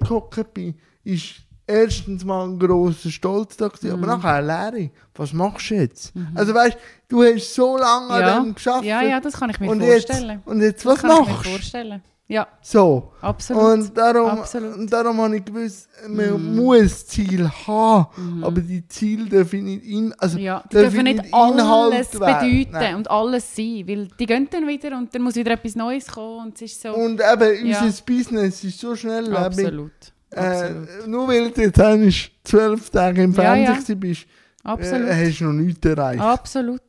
[0.00, 0.74] gehockt bin,
[1.04, 1.34] ist
[1.66, 4.04] erstens mal ein grosser Stolz da gewesen, Mhm.
[4.04, 4.46] aber nachher eine
[4.78, 4.90] Leere.
[5.14, 6.12] Was machst du jetzt?
[6.34, 6.76] Also weißt
[7.08, 8.36] du, hast so lange Ja.
[8.38, 8.84] an dem geschafft.
[8.84, 10.42] ja, ja, das kann ich mir und jetzt, vorstellen.
[10.44, 11.98] und jetzt, Das was machst du?
[12.32, 13.12] Ja, So.
[13.20, 13.62] absolut.
[13.62, 14.74] Und darum, Absolut.
[14.76, 16.56] und darum habe ich gewusst, man Mhm.
[16.56, 21.62] muss Ziel haben, aber die Ziele dürfen nicht in, also ja, die dürfen nicht alles
[21.62, 22.94] Inhalt bedeuten Nein.
[22.96, 26.46] und alles sein, weil die gehen dann wieder und dann muss wieder etwas Neues kommen
[26.46, 26.94] und es ist so...
[26.94, 27.82] Und eben, Ja.
[27.82, 29.92] unser Business ist so schnell, absolut.
[30.34, 30.88] absolut.
[31.04, 33.72] Äh, nur weil du jetzt zwölf Tage im Ja, Fernsehen ja.
[33.74, 34.26] gewesen bist,
[34.64, 35.08] absolut.
[35.08, 36.22] äh, hast du noch nichts erreicht.
[36.22, 36.80] Absolut.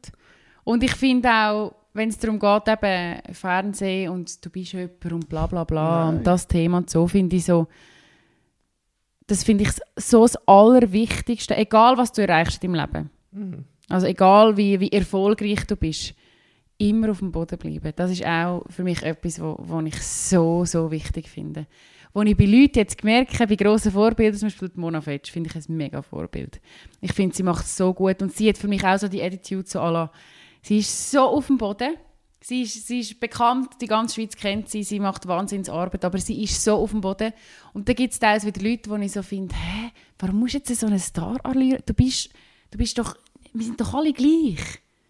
[0.64, 5.30] Und ich finde auch, wenn es darum geht, eben Fernsehen und du bist jemand und
[5.30, 6.18] bla bla bla Nein.
[6.18, 7.68] und das Thema und so, finde ich so,
[9.28, 13.10] das finde ich so das Allerwichtigste, egal was du erreichst im Leben.
[13.32, 13.66] Mhm.
[13.90, 16.16] Also egal wie, wie erfolgreich du bist,
[16.78, 17.94] immer auf dem Boden bleiben.
[17.96, 21.68] Das ist auch für mich etwas, wo, wo ich so, so wichtig finde.
[22.14, 25.32] Wo ich bei Leuten jetzt gemerkt habe, bei grossen Vorbildern, zum Beispiel die Mona Fetsch,
[25.32, 26.60] finde ich ein mega Vorbild.
[27.02, 29.22] Ich finde, sie macht es so gut und sie hat für mich auch so die
[29.22, 30.12] Attitude so à la,
[30.64, 31.96] sie ist so auf dem Boden,
[32.42, 36.44] sie ist, sie ist bekannt, die ganze Schweiz kennt sie, sie macht Wahnsinnsarbeit, aber sie
[36.44, 37.32] ist so auf dem Boden.
[37.74, 40.58] Und da gibt es teilweise wieder Leute, wo ich so finde, hä, warum musst du
[40.58, 41.84] jetzt so einen Star allüren?
[41.86, 42.30] Du bist,
[42.72, 43.16] du bist doch,
[43.54, 44.60] wir sind doch alle gleich.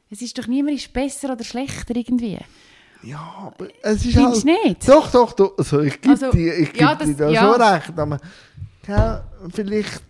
[0.09, 2.37] Es ist doch niemand ist besser oder schlechter irgendwie.
[3.01, 4.65] Ja, aber es ist Findest halt...
[4.65, 4.87] nicht?
[4.87, 5.57] Doch, doch, doch.
[5.57, 7.41] Also ich gebe Also, dir, ich geb ja, dir das- da ja.
[7.53, 7.99] schon recht.
[7.99, 8.19] Aber
[8.85, 9.23] gell,
[9.53, 10.03] vielleicht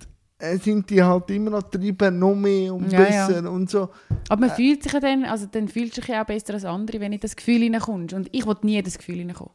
[0.62, 3.28] sind die halt immer noch treiben, noch mehr und Ja, ja.
[3.28, 3.90] besser und so.
[4.30, 6.66] Aber man fühlt sich ja dann, also dann fühlst du dich ja auch besser als
[6.66, 8.14] andere, wenn du in das Gefühl hineinkommst.
[8.14, 9.54] Und ich will nie das Gefühl hineinkommen.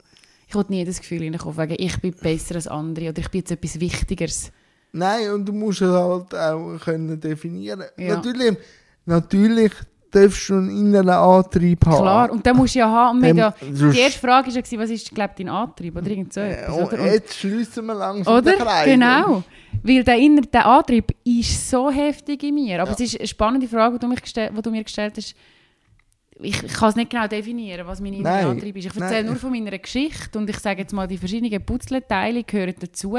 [0.48, 3.40] Ich will nie das Gefühl hineinkommen, wegen ich bin besser als andere oder ich bin
[3.40, 4.50] jetzt etwas Wichtigeres.
[4.92, 7.82] Nein, und du musst es halt auch können definieren.
[7.98, 8.16] Ja.
[8.16, 8.56] Natürlich,
[9.04, 9.72] natürlich
[10.22, 11.96] darfst du einen inneren Antrieb haben.
[12.02, 13.22] Klar, und den musst du ja haben.
[13.22, 16.40] Wir Dem- die erste Frage war, ja, was ist, glaube dein Antrieb oder irgend so
[16.40, 17.02] etwas, und oder?
[17.02, 18.52] Und, jetzt schliessen wir langsam oder?
[18.52, 18.84] den Kreis.
[18.86, 19.42] Genau.
[19.82, 22.80] Weil der, inner, der Antrieb ist so heftig in mir.
[22.82, 22.94] Aber Ja.
[22.98, 25.34] es ist eine spannende Frage, die du, mich gestell, die du mir gestellt hast.
[26.40, 28.48] Ich, ich kann es nicht genau definieren, was mein innerer.
[28.50, 28.86] Antrieb ist.
[28.86, 32.74] Ich erzähle nur von meiner Geschichte und ich sage jetzt mal, die verschiedenen Puzzleteile gehören
[32.78, 33.16] dazu.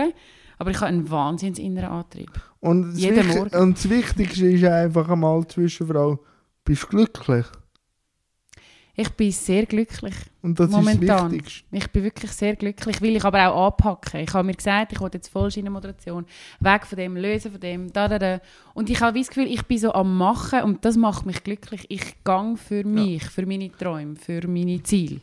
[0.57, 2.31] Aber ich habe einen wahnsinns inneren Antrieb.
[2.61, 3.55] Und das, Jeden Morgen.
[3.57, 6.19] und das Wichtigste ist einfach einmal Zwischenfrau,
[6.69, 7.47] bist du glücklich?
[8.93, 10.13] Ich bin sehr glücklich.
[10.43, 11.33] Und das Momentan.
[11.33, 11.63] ist das.
[11.71, 14.19] Ich bin wirklich sehr glücklich, weil ich aber auch anpacken.
[14.19, 16.27] Ich habe mir gesagt, ich will jetzt Vollschienenmoderation,
[16.59, 18.41] weg von dem, lösen von dem, da, da, da.
[18.75, 21.87] Und ich habe das Gefühl, ich bin so am Machen und das macht mich glücklich.
[21.89, 25.21] Ich gang für mich, für meine Träume, für meine Ziele.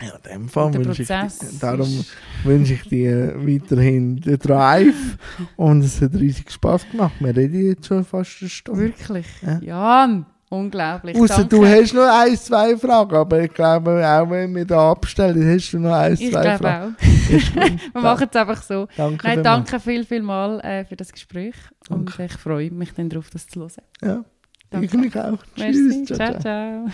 [0.00, 1.28] Ja, in dem Fall wünsche ich dir,
[1.60, 2.04] darum
[2.44, 5.18] wünsche ich dir weiterhin den Drive
[5.56, 7.14] und es hat riesig Spass gemacht.
[7.18, 8.80] Wir reden jetzt schon fast eine Stunde.
[8.80, 9.26] Wirklich.
[9.42, 9.58] Ja.
[9.60, 11.16] Jan, unglaublich.
[11.16, 11.56] Außer Danke.
[11.56, 15.72] du hast noch ein, zwei Fragen, aber ich glaube, auch wenn wir da abstellen, hast
[15.72, 16.96] du noch ein, Ich zwei glaube Fragen.
[16.98, 17.30] auch.
[17.30, 17.62] Ist gut.
[17.94, 18.86] Wir machen es einfach so.
[18.96, 21.54] Danke Nein, danke viel, viel mal äh, für das Gespräch.
[21.88, 22.24] Und Danke.
[22.26, 23.70] ich freue mich dann darauf, das zu hören.
[24.02, 24.24] Ja,
[24.70, 24.86] Danke.
[24.86, 25.38] ich mich auch.
[25.56, 26.04] Merci.
[26.04, 26.18] Tschüss.
[26.18, 26.38] ciao.
[26.38, 26.86] ciao.